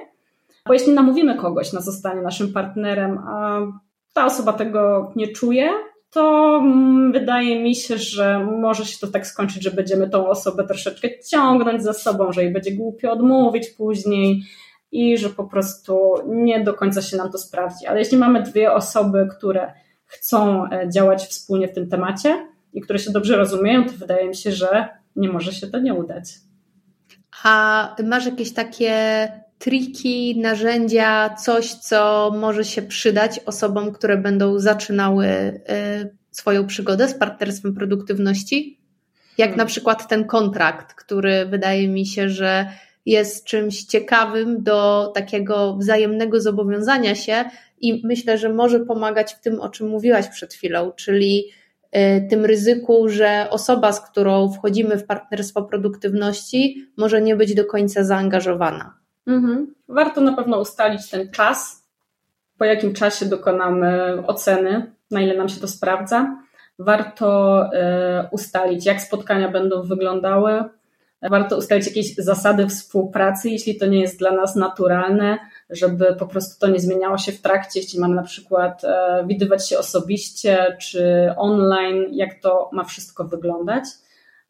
Bo 0.67 0.73
jeśli 0.73 0.93
namówimy 0.93 1.35
kogoś 1.35 1.73
na 1.73 1.81
zostanie 1.81 2.23
naszym 2.23 2.53
partnerem, 2.53 3.19
a 3.19 3.61
ta 4.12 4.27
osoba 4.27 4.53
tego 4.53 5.12
nie 5.16 5.29
czuje, 5.29 5.70
to 6.11 6.57
mm, 6.62 7.12
wydaje 7.12 7.62
mi 7.62 7.75
się, 7.75 7.98
że 7.98 8.38
może 8.61 8.87
się 8.87 8.98
to 8.98 9.07
tak 9.07 9.27
skończyć, 9.27 9.62
że 9.62 9.70
będziemy 9.70 10.11
tą 10.11 10.29
osobę 10.29 10.66
troszeczkę 10.66 11.09
ciągnąć 11.31 11.83
za 11.83 11.92
sobą, 11.92 12.33
że 12.33 12.42
jej 12.44 12.53
będzie 12.53 12.72
głupio 12.72 13.12
odmówić 13.12 13.70
później 13.70 14.42
i 14.92 15.18
że 15.18 15.31
po 15.31 15.44
prostu 15.44 16.14
nie 16.27 16.61
do 16.64 16.75
końca 16.75 17.03
się 17.03 17.16
nam 17.16 17.31
to 17.31 17.38
sprawdzi. 17.38 17.87
Ale 17.87 17.98
jeśli 17.98 18.18
mamy 18.18 18.42
dwie 18.42 18.72
osoby, 18.72 19.29
które 19.38 19.72
chcą 20.07 20.64
e, 20.70 20.88
działać 20.90 21.27
wspólnie 21.27 21.68
w 21.68 21.72
tym 21.72 21.88
temacie 21.88 22.48
i 22.72 22.81
które 22.81 22.98
się 22.98 23.11
dobrze 23.11 23.37
rozumieją, 23.37 23.85
to 23.85 23.92
wydaje 23.92 24.29
mi 24.29 24.37
się, 24.37 24.53
że 24.53 24.88
nie 25.16 25.29
może 25.29 25.53
się 25.53 25.66
to 25.66 25.79
nie 25.79 25.94
udać. 25.94 26.25
A 27.44 27.96
masz 28.05 28.27
jakieś 28.27 28.53
takie 28.53 28.92
triki, 29.62 30.40
narzędzia, 30.40 31.35
coś, 31.35 31.75
co 31.75 32.31
może 32.37 32.64
się 32.64 32.83
przydać 32.83 33.40
osobom, 33.46 33.92
które 33.92 34.16
będą 34.16 34.59
zaczynały 34.59 35.27
y, 35.27 35.61
swoją 36.31 36.66
przygodę 36.66 37.09
z 37.09 37.14
partnerstwem 37.14 37.75
produktywności? 37.75 38.81
Jak 39.38 39.48
hmm. 39.48 39.59
na 39.59 39.66
przykład 39.66 40.09
ten 40.09 40.25
kontrakt, 40.25 40.94
który 40.94 41.46
wydaje 41.46 41.88
mi 41.88 42.07
się, 42.07 42.29
że 42.29 42.66
jest 43.07 43.44
czymś 43.44 43.85
ciekawym 43.85 44.62
do 44.62 45.12
takiego 45.14 45.77
wzajemnego 45.77 46.40
zobowiązania 46.40 47.14
się 47.14 47.44
i 47.81 48.07
myślę, 48.07 48.38
że 48.38 48.48
może 48.48 48.81
pomagać 48.81 49.35
w 49.35 49.40
tym, 49.40 49.61
o 49.61 49.68
czym 49.68 49.88
mówiłaś 49.88 50.29
przed 50.29 50.55
chwilą, 50.55 50.92
czyli 50.92 51.44
y, 51.96 52.27
tym 52.31 52.44
ryzyku, 52.44 53.09
że 53.09 53.46
osoba, 53.51 53.92
z 53.92 54.11
którą 54.11 54.53
wchodzimy 54.53 54.98
w 54.98 55.07
partnerstwo 55.07 55.62
produktywności, 55.62 56.87
może 56.96 57.22
nie 57.22 57.37
być 57.37 57.55
do 57.55 57.64
końca 57.64 58.05
zaangażowana. 58.05 59.02
Mhm. 59.27 59.75
Warto 59.89 60.21
na 60.21 60.33
pewno 60.33 60.61
ustalić 60.61 61.11
ten 61.11 61.31
czas, 61.31 61.83
po 62.59 62.65
jakim 62.65 62.95
czasie 62.95 63.27
dokonamy 63.27 64.23
oceny, 64.27 64.93
na 65.11 65.21
ile 65.21 65.37
nam 65.37 65.49
się 65.49 65.61
to 65.61 65.69
sprawdza. 65.69 66.37
Warto 66.79 67.65
y, 67.65 68.29
ustalić, 68.31 68.87
jak 68.87 69.01
spotkania 69.01 69.49
będą 69.49 69.83
wyglądały. 69.83 70.65
Warto 71.31 71.57
ustalić 71.57 71.87
jakieś 71.87 72.15
zasady 72.15 72.67
współpracy, 72.67 73.51
jeśli 73.51 73.79
to 73.79 73.87
nie 73.87 74.01
jest 74.01 74.19
dla 74.19 74.31
nas 74.31 74.57
naturalne, 74.57 75.39
żeby 75.71 76.17
po 76.19 76.27
prostu 76.27 76.61
to 76.61 76.73
nie 76.73 76.81
zmieniało 76.81 77.19
się 77.19 77.33
w 77.33 77.41
trakcie, 77.41 77.81
jeśli 77.81 78.01
mamy 78.01 78.15
na 78.15 78.23
przykład 78.23 78.85
e, 78.85 79.25
widywać 79.27 79.69
się 79.69 79.79
osobiście 79.79 80.77
czy 80.81 81.35
online, 81.37 82.07
jak 82.11 82.35
to 82.43 82.71
ma 82.73 82.85
wszystko 82.85 83.25
wyglądać. 83.25 83.85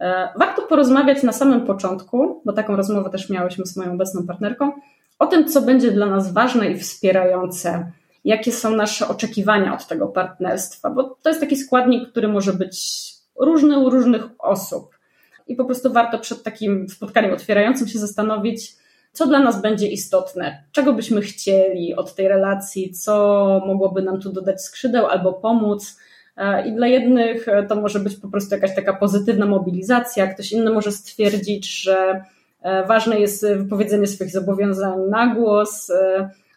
E, 0.03 0.29
warto 0.37 0.63
porozmawiać 0.63 1.23
na 1.23 1.33
samym 1.33 1.67
początku, 1.67 2.43
bo 2.45 2.53
taką 2.53 2.77
rozmowę 2.77 3.11
też 3.11 3.31
miałyśmy 3.31 3.67
z 3.67 3.77
moją 3.77 3.93
obecną 3.93 4.27
partnerką, 4.27 4.73
o 5.19 5.27
tym, 5.27 5.49
co 5.49 5.63
będzie 5.63 5.91
dla 5.91 6.07
nas 6.07 6.33
ważne 6.33 6.71
i 6.71 6.79
wspierające, 6.79 7.93
jakie 8.25 8.53
są 8.53 8.77
nasze 8.77 9.09
oczekiwania 9.09 9.75
od 9.75 9.87
tego 9.87 10.09
partnerstwa, 10.09 10.91
bo 10.91 11.17
to 11.23 11.29
jest 11.29 11.41
taki 11.41 11.57
składnik, 11.57 12.11
który 12.11 12.29
może 12.29 12.53
być 12.53 13.03
różny 13.37 13.79
u 13.79 13.91
różnych 13.91 14.29
osób. 14.39 14.99
I 15.47 15.57
po 15.57 15.65
prostu 15.65 15.93
warto 15.93 16.19
przed 16.19 16.43
takim 16.43 16.89
spotkaniem 16.89 17.33
otwierającym 17.33 17.89
się 17.89 17.99
zastanowić, 17.99 18.77
co 19.13 19.27
dla 19.27 19.39
nas 19.39 19.63
będzie 19.63 19.89
istotne, 19.89 20.65
czego 20.73 20.93
byśmy 20.93 21.21
chcieli 21.21 21.95
od 21.95 22.15
tej 22.15 22.29
relacji, 22.29 22.93
co 22.93 23.63
mogłoby 23.67 24.03
nam 24.03 24.21
tu 24.21 24.33
dodać 24.33 24.63
skrzydeł 24.63 25.07
albo 25.07 25.33
pomóc. 25.33 25.99
E, 26.37 26.69
I 26.69 26.73
dla 26.73 26.87
jednych 26.87 27.49
e, 27.49 27.63
to 27.63 27.77
może 27.77 28.01
być 28.01 28.17
po 28.17 28.29
prostu 28.29 28.55
jakaś 28.55 28.75
taka 28.75 28.93
pozytywna 28.93 29.47
mobilizacja, 29.47 30.27
ktoś 30.27 30.53
inny 30.53 30.71
może 30.71 30.93
stwierdzić, 30.93 31.83
że 31.83 32.25
e, 32.63 32.87
ważne 32.87 33.21
jest 33.21 33.47
wypowiedzenie 33.47 34.07
swoich 34.07 34.31
zobowiązań 34.31 34.99
na 35.11 35.35
głos, 35.35 35.93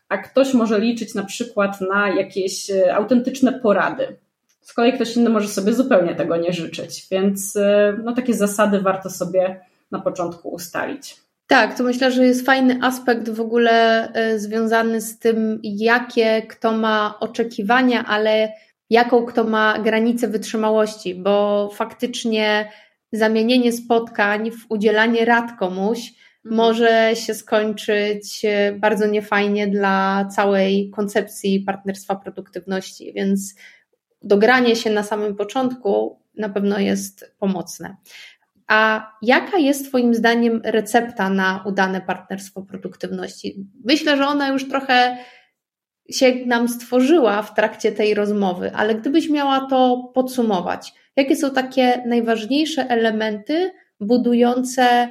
a 0.10 0.18
ktoś 0.18 0.54
może 0.54 0.80
liczyć 0.80 1.16
na 1.16 1.24
przykład 1.24 1.82
na 1.82 2.10
jakieś 2.10 2.72
autentyczne 2.94 3.60
porady. 3.60 4.08
Z 4.62 4.74
kolei 4.74 4.94
ktoś 4.94 5.18
inny 5.18 5.30
może 5.30 5.48
sobie 5.48 5.74
zupełnie 5.74 6.16
tego 6.16 6.38
nie 6.38 6.54
życzyć, 6.54 7.08
więc 7.12 7.58
no, 8.04 8.14
takie 8.14 8.34
zasady 8.34 8.82
warto 8.82 9.10
sobie 9.10 9.60
na 9.92 10.00
początku 10.00 10.50
ustalić. 10.50 11.18
Tak, 11.48 11.78
to 11.78 11.84
myślę, 11.84 12.12
że 12.12 12.26
jest 12.26 12.46
fajny 12.46 12.80
aspekt 12.82 13.30
w 13.30 13.42
ogóle 13.42 14.08
związany 14.36 15.02
z 15.02 15.20
tym, 15.20 15.60
jakie 15.64 16.42
kto 16.42 16.72
ma 16.72 17.16
oczekiwania, 17.20 18.06
ale 18.06 18.50
jaką 18.90 19.26
kto 19.26 19.44
ma 19.44 19.80
granicę 19.80 20.28
wytrzymałości, 20.28 21.16
bo 21.16 21.70
faktycznie 21.74 22.72
zamienienie 23.12 23.72
spotkań 23.72 24.52
w 24.52 24.66
udzielanie 24.70 25.26
rad 25.26 25.60
komuś 25.60 26.00
mhm. 26.00 26.56
może 26.56 27.16
się 27.16 27.34
skończyć 27.34 28.46
e, 28.46 28.72
bardzo 28.72 29.08
niefajnie 29.08 29.68
dla 29.68 30.26
całej 30.36 30.90
koncepcji 30.90 31.60
partnerstwa 31.60 32.16
produktywności, 32.16 33.14
więc 33.14 33.56
dogranie 34.22 34.76
się 34.76 34.90
na 34.90 35.04
samym 35.04 35.36
początku 35.36 36.20
na 36.38 36.50
pewno 36.50 36.80
jest 36.80 37.36
pomocne. 37.40 37.96
A 38.68 39.12
jaka 39.22 39.58
jest 39.58 39.88
Twoim 39.88 40.16
zdaniem 40.16 40.62
recepta 40.64 41.30
na 41.30 41.64
udane 41.66 42.02
partnerstwo 42.02 42.62
produktywności? 42.62 43.68
Myślę, 43.84 44.18
że 44.18 44.28
ona 44.28 44.48
już 44.48 44.70
trochę 44.70 45.18
się 46.10 46.46
nam 46.46 46.68
stworzyła 46.68 47.42
w 47.42 47.54
trakcie 47.54 47.92
tej 47.92 48.14
rozmowy, 48.14 48.72
ale 48.76 48.96
gdybyś 48.96 49.30
miała 49.30 49.68
to 49.70 50.12
podsumować, 50.14 50.94
jakie 51.16 51.36
są 51.36 51.52
takie 51.52 52.04
najważniejsze 52.06 52.90
elementy 52.90 53.72
budujące 54.00 55.10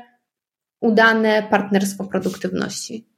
udane 0.80 1.42
partnerstwo 1.50 2.04
produktywności? 2.04 3.08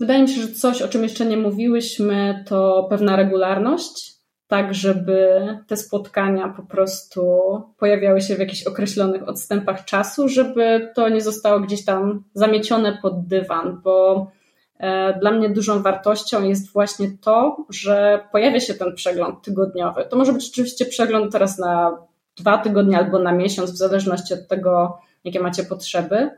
Wydaje 0.00 0.22
mi 0.22 0.28
się, 0.28 0.40
że 0.40 0.48
coś, 0.48 0.82
o 0.82 0.88
czym 0.88 1.02
jeszcze 1.02 1.26
nie 1.26 1.36
mówiłyśmy, 1.36 2.44
to 2.48 2.86
pewna 2.90 3.16
regularność 3.16 4.22
tak 4.52 4.74
żeby 4.74 5.40
te 5.66 5.76
spotkania 5.76 6.48
po 6.48 6.62
prostu 6.62 7.22
pojawiały 7.78 8.20
się 8.20 8.34
w 8.34 8.38
jakichś 8.38 8.62
określonych 8.62 9.28
odstępach 9.28 9.84
czasu, 9.84 10.28
żeby 10.28 10.92
to 10.94 11.08
nie 11.08 11.20
zostało 11.20 11.60
gdzieś 11.60 11.84
tam 11.84 12.24
zamiecione 12.34 12.98
pod 13.02 13.26
dywan, 13.26 13.80
bo 13.84 14.26
dla 15.20 15.30
mnie 15.30 15.50
dużą 15.50 15.82
wartością 15.82 16.42
jest 16.42 16.72
właśnie 16.72 17.10
to, 17.20 17.56
że 17.70 18.24
pojawia 18.32 18.60
się 18.60 18.74
ten 18.74 18.94
przegląd 18.94 19.42
tygodniowy. 19.42 20.04
To 20.10 20.16
może 20.16 20.32
być 20.32 20.48
oczywiście 20.50 20.84
przegląd 20.84 21.32
teraz 21.32 21.58
na 21.58 21.98
dwa 22.36 22.58
tygodnie 22.58 22.98
albo 22.98 23.18
na 23.18 23.32
miesiąc, 23.32 23.70
w 23.70 23.76
zależności 23.76 24.34
od 24.34 24.48
tego, 24.48 24.98
jakie 25.24 25.40
macie 25.40 25.64
potrzeby, 25.64 26.30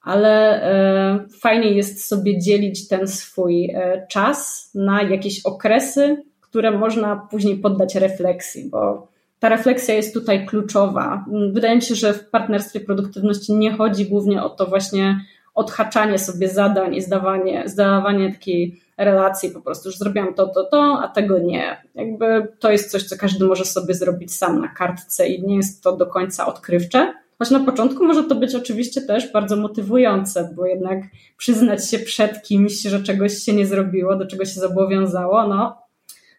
ale 0.00 0.62
e, 0.62 1.26
fajnie 1.40 1.72
jest 1.72 2.08
sobie 2.08 2.38
dzielić 2.38 2.88
ten 2.88 3.08
swój 3.08 3.70
e, 3.74 4.06
czas 4.10 4.70
na 4.74 5.02
jakieś 5.02 5.46
okresy, 5.46 6.22
które 6.40 6.70
można 6.70 7.28
później 7.30 7.56
poddać 7.58 7.94
refleksji, 7.94 8.70
bo 8.70 9.08
ta 9.38 9.48
refleksja 9.48 9.94
jest 9.94 10.14
tutaj 10.14 10.46
kluczowa. 10.46 11.24
Wydaje 11.52 11.76
mi 11.76 11.82
się, 11.82 11.94
że 11.94 12.14
w 12.14 12.30
partnerstwie 12.30 12.80
produktywności 12.80 13.52
nie 13.52 13.72
chodzi 13.72 14.06
głównie 14.06 14.42
o 14.42 14.50
to 14.50 14.66
właśnie 14.66 15.20
odhaczanie 15.54 16.18
sobie 16.18 16.48
zadań 16.48 16.94
i 16.94 17.02
zdawanie, 17.02 17.62
zdawanie 17.66 18.32
takiej 18.32 18.80
relacji 18.98 19.50
po 19.50 19.60
prostu, 19.60 19.90
że 19.90 19.98
zrobiłam 19.98 20.34
to, 20.34 20.46
to, 20.46 20.64
to, 20.64 21.00
a 21.02 21.08
tego 21.08 21.38
nie. 21.38 21.82
Jakby 21.94 22.48
to 22.58 22.70
jest 22.70 22.90
coś, 22.90 23.02
co 23.02 23.16
każdy 23.16 23.44
może 23.44 23.64
sobie 23.64 23.94
zrobić 23.94 24.34
sam 24.34 24.60
na 24.60 24.68
kartce 24.68 25.28
i 25.28 25.42
nie 25.42 25.56
jest 25.56 25.82
to 25.82 25.96
do 25.96 26.06
końca 26.06 26.46
odkrywcze. 26.46 27.14
Choć 27.38 27.50
na 27.50 27.60
początku 27.60 28.04
może 28.04 28.24
to 28.24 28.34
być 28.34 28.54
oczywiście 28.54 29.00
też 29.00 29.32
bardzo 29.32 29.56
motywujące, 29.56 30.52
bo 30.56 30.66
jednak 30.66 30.98
przyznać 31.36 31.90
się 31.90 31.98
przed 31.98 32.42
kimś, 32.42 32.82
że 32.82 33.02
czegoś 33.02 33.34
się 33.38 33.52
nie 33.52 33.66
zrobiło, 33.66 34.16
do 34.16 34.26
czego 34.26 34.44
się 34.44 34.60
zobowiązało, 34.60 35.48
no 35.48 35.78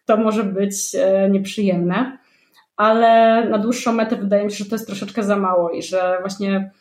to 0.06 0.18
może 0.18 0.44
być 0.44 0.96
e, 0.96 1.30
nieprzyjemne. 1.30 2.18
Ale 2.78 3.44
na 3.50 3.58
dłuższą 3.58 3.94
metę 3.94 4.16
wydaje 4.16 4.46
mi 4.46 4.52
się, 4.52 4.58
że 4.58 4.70
to 4.70 4.76
jest 4.76 4.88
troszeczkę 4.88 5.24
za 5.24 5.38
mało 5.38 5.70
i 5.70 5.84
że 5.84 6.18
właśnie 6.22 6.72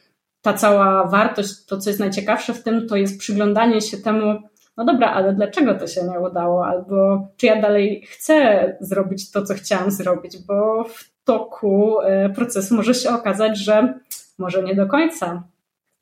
ta 0.44 0.52
cała 0.52 1.06
wartość, 1.06 1.64
to 1.64 1.78
co 1.78 1.90
jest 1.90 2.00
najciekawsze 2.00 2.54
w 2.54 2.62
tym, 2.62 2.88
to 2.88 2.96
jest 2.96 3.18
przyglądanie 3.18 3.80
się 3.80 3.96
temu, 3.96 4.42
no 4.76 4.84
dobra, 4.84 5.10
ale 5.10 5.34
dlaczego 5.34 5.74
to 5.74 5.86
się 5.86 6.04
nie 6.04 6.20
udało? 6.20 6.66
Albo 6.66 7.28
czy 7.36 7.46
ja 7.46 7.62
dalej 7.62 8.02
chcę 8.10 8.76
zrobić 8.80 9.30
to, 9.30 9.42
co 9.42 9.54
chciałam 9.54 9.90
zrobić, 9.90 10.38
bo 10.46 10.84
w 10.84 11.10
toku 11.24 12.00
e, 12.00 12.30
procesu 12.30 12.74
może 12.74 12.94
się 12.94 13.10
okazać, 13.10 13.58
że 13.58 13.98
może 14.38 14.62
nie 14.62 14.74
do 14.74 14.86
końca. 14.86 15.42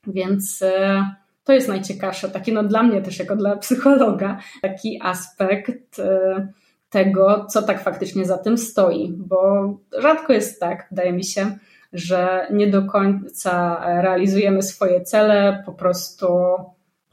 Więc 0.07 0.61
e, 0.61 1.05
to 1.43 1.53
jest 1.53 1.67
najciekawsze, 1.67 2.29
taki 2.29 2.53
no 2.53 2.63
dla 2.63 2.83
mnie 2.83 3.01
też 3.01 3.19
jako 3.19 3.35
dla 3.35 3.57
psychologa, 3.57 4.39
taki 4.61 4.99
aspekt 5.03 5.99
e, 5.99 6.47
tego, 6.89 7.45
co 7.49 7.61
tak 7.61 7.83
faktycznie 7.83 8.25
za 8.25 8.37
tym 8.37 8.57
stoi, 8.57 9.13
bo 9.17 9.69
rzadko 9.97 10.33
jest 10.33 10.59
tak, 10.59 10.87
wydaje 10.89 11.13
mi 11.13 11.23
się, 11.23 11.57
że 11.93 12.47
nie 12.51 12.67
do 12.67 12.81
końca 12.81 13.81
realizujemy 14.01 14.61
swoje 14.61 15.01
cele 15.01 15.63
po 15.65 15.73
prostu, 15.73 16.27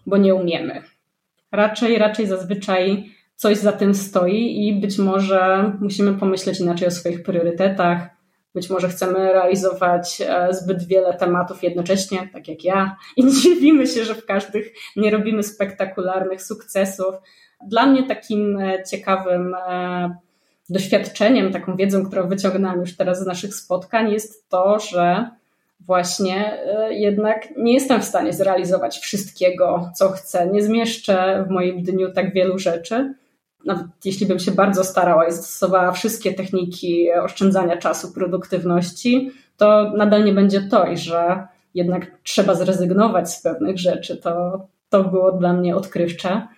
bo 0.07 0.17
nie 0.17 0.35
umiemy. 0.35 0.83
Raczej, 1.53 1.99
raczej 1.99 2.27
zazwyczaj 2.27 3.11
coś 3.37 3.59
za 3.59 3.73
tym 3.73 3.95
stoi 3.95 4.67
i 4.67 4.81
być 4.81 4.99
może 4.99 5.73
musimy 5.81 6.15
pomyśleć 6.15 6.61
inaczej 6.61 6.89
o 6.89 6.91
swoich 6.91 7.23
priorytetach. 7.23 8.09
Być 8.55 8.71
może 8.71 8.89
chcemy 8.89 9.33
realizować 9.33 10.23
e, 10.27 10.49
zbyt 10.51 10.87
wiele 10.87 11.15
tematów 11.15 11.63
jednocześnie, 11.63 12.29
tak 12.33 12.49
jak 12.49 12.65
ja, 12.65 12.97
i 13.17 13.31
dziwimy 13.31 13.87
się, 13.87 14.05
że 14.05 14.15
w 14.15 14.27
każdych 14.27 14.73
nie 14.97 15.11
robimy 15.11 15.43
spektakularnych 15.43 16.43
sukcesów. 16.43 17.15
Dla 17.67 17.87
mnie 17.87 18.07
takim 18.09 18.59
e, 18.59 18.85
ciekawym 18.85 19.55
e, 19.55 20.17
doświadczeniem, 20.73 21.53
taką 21.53 21.77
wiedzą, 21.77 22.07
którą 22.07 22.29
wyciągnęłam 22.29 22.81
już 22.81 22.97
teraz 22.97 23.23
z 23.23 23.27
naszych 23.27 23.55
spotkań, 23.55 24.13
jest 24.13 24.49
to, 24.49 24.79
że 24.79 25.31
właśnie 25.81 26.63
e, 26.63 26.95
jednak 26.95 27.49
nie 27.57 27.75
jestem 27.75 28.01
w 28.01 28.05
stanie 28.05 28.33
zrealizować 28.33 28.99
wszystkiego, 28.99 29.91
co 29.95 30.09
chcę. 30.09 30.47
Nie 30.47 30.63
zmieszczę 30.63 31.45
w 31.49 31.51
moim 31.51 31.83
dniu 31.83 32.13
tak 32.13 32.35
wielu 32.35 32.59
rzeczy. 32.59 33.15
Nawet 33.65 33.87
jeśli 34.05 34.27
bym 34.27 34.39
się 34.39 34.53
bardzo 34.53 34.85
starała 34.85 35.27
i 35.27 35.33
stosowała 35.33 35.93
wszystkie 35.93 36.35
techniki 36.35 37.13
oszczędzania 37.13 37.77
czasu, 37.77 38.13
produktywności, 38.13 39.31
to 39.57 39.93
nadal 39.97 40.25
nie 40.25 40.33
będzie 40.33 40.61
to, 40.61 40.87
i 40.87 40.99
że 40.99 41.47
jednak 41.75 42.07
trzeba 42.23 42.55
zrezygnować 42.55 43.33
z 43.33 43.43
pewnych 43.43 43.79
rzeczy. 43.79 44.17
To, 44.17 44.67
to 44.89 45.05
było 45.05 45.33
dla 45.33 45.53
mnie 45.53 45.77
odkrywcze. 45.77 46.49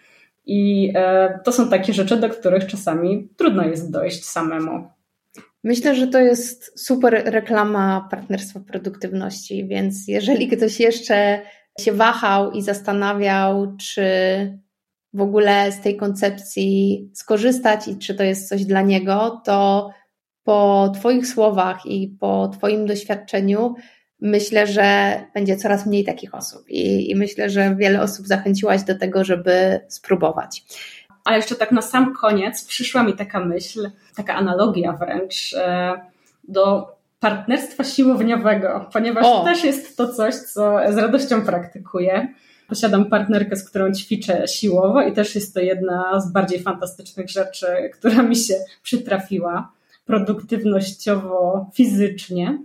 I 0.44 0.92
e, 0.94 1.38
to 1.44 1.52
są 1.52 1.68
takie 1.68 1.92
rzeczy, 1.92 2.16
do 2.16 2.28
których 2.28 2.66
czasami 2.66 3.28
trudno 3.36 3.64
jest 3.64 3.90
dojść 3.90 4.24
samemu. 4.24 4.88
Myślę, 5.64 5.94
że 5.94 6.06
to 6.06 6.20
jest 6.20 6.86
super 6.86 7.22
reklama 7.26 8.08
partnerstwa 8.10 8.60
produktywności, 8.60 9.66
więc 9.66 10.08
jeżeli 10.08 10.48
ktoś 10.48 10.80
jeszcze 10.80 11.40
się 11.80 11.92
wahał 11.92 12.50
i 12.50 12.62
zastanawiał, 12.62 13.76
czy 13.76 14.02
w 15.12 15.20
ogóle 15.20 15.72
z 15.72 15.80
tej 15.80 15.96
koncepcji 15.96 17.10
skorzystać 17.14 17.88
i 17.88 17.98
czy 17.98 18.14
to 18.14 18.22
jest 18.22 18.48
coś 18.48 18.64
dla 18.64 18.82
niego, 18.82 19.42
to 19.44 19.90
po 20.44 20.92
Twoich 20.94 21.26
słowach 21.26 21.86
i 21.86 22.16
po 22.20 22.48
Twoim 22.48 22.86
doświadczeniu 22.86 23.74
myślę, 24.22 24.66
że 24.66 25.16
będzie 25.34 25.56
coraz 25.56 25.86
mniej 25.86 26.04
takich 26.04 26.34
osób 26.34 26.68
i, 26.68 27.10
i 27.10 27.16
myślę, 27.16 27.50
że 27.50 27.76
wiele 27.76 28.02
osób 28.02 28.26
zachęciłaś 28.26 28.82
do 28.82 28.98
tego, 28.98 29.24
żeby 29.24 29.80
spróbować. 29.88 30.64
A 31.24 31.36
jeszcze 31.36 31.54
tak 31.54 31.72
na 31.72 31.82
sam 31.82 32.14
koniec 32.14 32.64
przyszła 32.64 33.02
mi 33.02 33.14
taka 33.14 33.44
myśl, 33.44 33.90
taka 34.16 34.34
analogia 34.34 34.92
wręcz 34.92 35.54
e, 35.54 35.92
do 36.48 36.96
partnerstwa 37.20 37.84
siłowniowego, 37.84 38.88
ponieważ 38.92 39.26
o. 39.26 39.44
też 39.44 39.64
jest 39.64 39.96
to 39.96 40.08
coś, 40.08 40.34
co 40.34 40.78
z 40.90 40.96
radością 40.96 41.42
praktykuję. 41.42 42.28
Posiadam 42.68 43.04
partnerkę, 43.04 43.56
z 43.56 43.68
którą 43.68 43.92
ćwiczę 43.92 44.48
siłowo 44.48 45.02
i 45.02 45.12
też 45.12 45.34
jest 45.34 45.54
to 45.54 45.60
jedna 45.60 46.20
z 46.20 46.32
bardziej 46.32 46.62
fantastycznych 46.62 47.30
rzeczy, 47.30 47.66
która 47.94 48.22
mi 48.22 48.36
się 48.36 48.54
przytrafiła 48.82 49.72
produktywnościowo, 50.06 51.70
fizycznie 51.74 52.58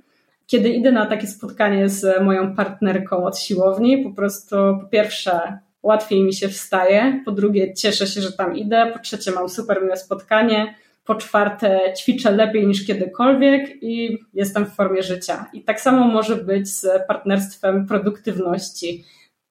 kiedy 0.48 0.70
idę 0.70 0.92
na 0.92 1.06
takie 1.06 1.28
spotkanie 1.28 1.90
z 1.90 2.24
moją 2.24 2.56
partnerką 2.56 3.26
od 3.26 3.40
siłowni, 3.40 3.98
po 3.98 4.12
prostu 4.12 4.56
po 4.56 4.88
pierwsze 4.92 5.60
łatwiej 5.84 6.24
mi 6.24 6.34
się 6.34 6.50
wstaje, 6.50 7.22
po 7.26 7.32
drugie 7.32 7.74
cieszę 7.74 8.08
się, 8.08 8.22
że 8.22 8.32
tam 8.32 8.58
idę, 8.58 8.92
po 8.94 9.00
trzecie 9.00 9.32
mam 9.32 9.50
super 9.50 9.84
miłe 9.84 9.98
spotkanie, 9.98 10.76
po 11.06 11.16
czwarte 11.16 11.94
ćwiczę 11.98 12.32
lepiej 12.32 12.68
niż 12.68 12.86
kiedykolwiek 12.86 13.84
i 13.84 14.18
jestem 14.34 14.66
w 14.66 14.76
formie 14.76 15.04
życia. 15.04 15.46
I 15.54 15.64
tak 15.64 15.82
samo 15.82 16.08
może 16.08 16.36
być 16.36 16.70
z 16.70 17.08
partnerstwem 17.08 17.88
produktywności. 17.88 19.04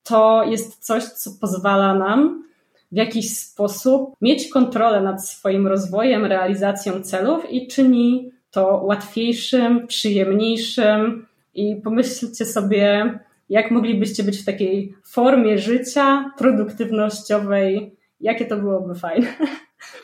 To 0.03 0.43
jest 0.43 0.85
coś, 0.85 1.03
co 1.03 1.31
pozwala 1.41 1.93
nam 1.95 2.43
w 2.91 2.95
jakiś 2.95 3.37
sposób 3.37 4.15
mieć 4.21 4.49
kontrolę 4.49 5.01
nad 5.01 5.27
swoim 5.27 5.67
rozwojem, 5.67 6.25
realizacją 6.25 7.01
celów 7.01 7.51
i 7.51 7.67
czyni 7.67 8.31
to 8.57 8.81
łatwiejszym, 8.83 9.87
przyjemniejszym 9.87 11.27
i 11.53 11.75
pomyślcie 11.75 12.45
sobie, 12.45 13.19
jak 13.49 13.71
moglibyście 13.71 14.23
być 14.23 14.41
w 14.41 14.45
takiej 14.45 14.95
formie 15.03 15.57
życia 15.57 16.31
produktywnościowej, 16.37 17.95
jakie 18.21 18.45
to 18.45 18.57
byłoby 18.57 18.95
fajne. 18.95 19.27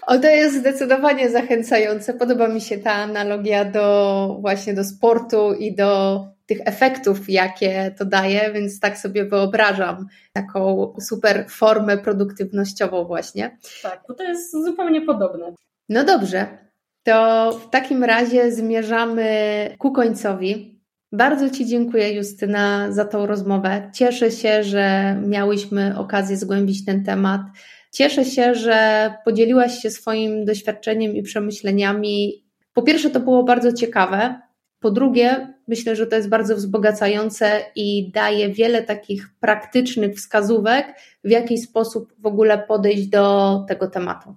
O, 0.08 0.18
to 0.18 0.28
jest 0.28 0.56
zdecydowanie 0.56 1.30
zachęcające. 1.30 2.14
Podoba 2.14 2.48
mi 2.48 2.62
się 2.62 2.78
ta 2.78 2.92
analogia 2.92 3.66
do 3.66 4.38
właśnie 4.42 4.74
do 4.74 4.84
sportu 4.84 5.54
i 5.54 5.76
do 5.76 6.22
tych 6.46 6.60
efektów, 6.66 7.30
jakie 7.30 7.96
to 7.98 8.06
daje, 8.06 8.52
więc 8.54 8.80
tak 8.80 8.98
sobie 8.98 9.26
wyobrażam 9.26 10.08
taką 10.34 10.94
super 11.02 11.46
formę 11.50 11.98
produktywnościową 11.98 13.06
właśnie. 13.06 13.58
Tak, 13.84 14.04
bo 14.08 14.14
to 14.14 14.24
jest 14.24 14.52
zupełnie 14.52 15.02
podobne. 15.02 15.54
No 15.90 16.04
dobrze, 16.04 16.48
to 17.04 17.52
w 17.52 17.70
takim 17.70 18.04
razie 18.04 18.52
zmierzamy 18.52 19.28
ku 19.78 19.92
końcowi. 19.92 20.80
Bardzo 21.12 21.50
Ci 21.50 21.66
dziękuję, 21.66 22.14
Justyna, 22.14 22.92
za 22.92 23.06
tą 23.06 23.26
rozmowę. 23.26 23.92
Cieszę 23.94 24.32
się, 24.32 24.64
że 24.64 25.16
miałyśmy 25.28 25.98
okazję 25.98 26.38
zgłębić 26.38 26.86
ten 26.86 27.04
temat. 27.04 27.42
Cieszę 27.92 28.26
się, 28.26 28.56
że 28.56 29.10
podzieliłaś 29.26 29.80
się 29.80 29.90
swoim 29.90 30.46
doświadczeniem 30.46 31.16
i 31.16 31.24
przemyśleniami. 31.24 32.46
Po 32.74 32.82
pierwsze, 32.82 33.10
to 33.10 33.20
było 33.20 33.44
bardzo 33.44 33.74
ciekawe. 33.74 34.42
Po 34.80 34.92
drugie, 34.92 35.54
myślę, 35.68 35.96
że 35.96 36.08
to 36.08 36.16
jest 36.16 36.30
bardzo 36.30 36.56
wzbogacające 36.56 37.62
i 37.76 38.12
daje 38.12 38.50
wiele 38.50 38.84
takich 38.84 39.30
praktycznych 39.40 40.16
wskazówek, 40.16 40.96
w 41.24 41.30
jaki 41.30 41.58
sposób 41.58 42.14
w 42.20 42.26
ogóle 42.26 42.58
podejść 42.58 43.08
do 43.08 43.66
tego 43.68 43.88
tematu. 43.88 44.36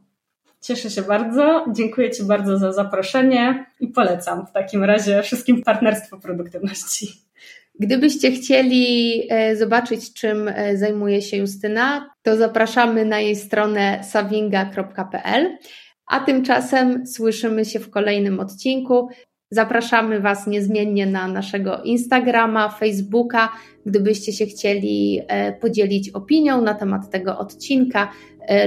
Cieszę 0.61 0.90
się 0.90 1.02
bardzo. 1.02 1.64
Dziękuję 1.72 2.11
Ci 2.11 2.24
bardzo 2.24 2.59
za 2.59 2.72
zaproszenie 2.72 3.66
i 3.80 3.88
polecam 3.88 4.46
w 4.46 4.52
takim 4.52 4.84
razie 4.84 5.22
wszystkim 5.22 5.62
partnerstwo 5.62 6.18
produktywności. 6.18 7.26
Gdybyście 7.80 8.32
chcieli 8.32 9.22
e, 9.30 9.57
zobaczyć, 9.57 10.12
czym 10.12 10.48
e, 10.48 10.76
zajmuje 10.76 11.22
się 11.22 11.36
Justyna, 11.36 12.11
to 12.22 12.36
zapraszamy 12.36 13.04
na 13.04 13.20
jej 13.20 13.36
stronę 13.36 14.04
savinga.pl. 14.04 15.59
A 16.07 16.20
tymczasem 16.20 17.07
słyszymy 17.07 17.64
się 17.64 17.80
w 17.80 17.90
kolejnym 17.90 18.40
odcinku. 18.40 19.09
Zapraszamy 19.50 20.20
Was 20.20 20.46
niezmiennie 20.46 21.07
na 21.07 21.28
naszego 21.28 21.82
Instagrama, 21.82 22.68
Facebooka. 22.68 23.52
Gdybyście 23.86 24.32
się 24.32 24.46
chcieli 24.46 25.20
e, 25.28 25.52
podzielić 25.52 26.11
opinią 26.11 26.62
na 26.62 26.74
temat 26.74 27.11
tego 27.11 27.38
odcinka 27.38 28.12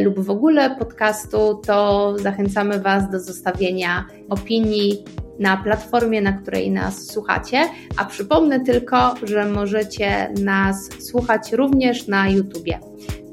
lub 0.03 0.19
w 0.19 0.29
ogóle 0.29 0.75
podcastu, 0.75 1.61
to 1.65 2.15
zachęcamy 2.17 2.79
Was 2.79 3.09
do 3.11 3.19
zostawienia 3.19 4.05
opinii 4.29 5.03
na 5.39 5.57
platformie, 5.57 6.21
na 6.21 6.33
której 6.33 6.71
nas 6.71 7.05
słuchacie. 7.05 7.61
A 7.97 8.05
przypomnę 8.05 8.59
tylko, 8.59 9.15
że 9.23 9.45
możecie 9.45 10.33
nas 10.41 10.89
słuchać 10.99 11.51
również 11.51 12.07
na 12.07 12.29
YouTubie. 12.29 12.79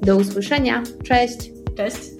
Do 0.03 0.16
usłyszenia. 0.16 0.82
Cześć. 1.05 1.51
Cześć. 1.76 2.16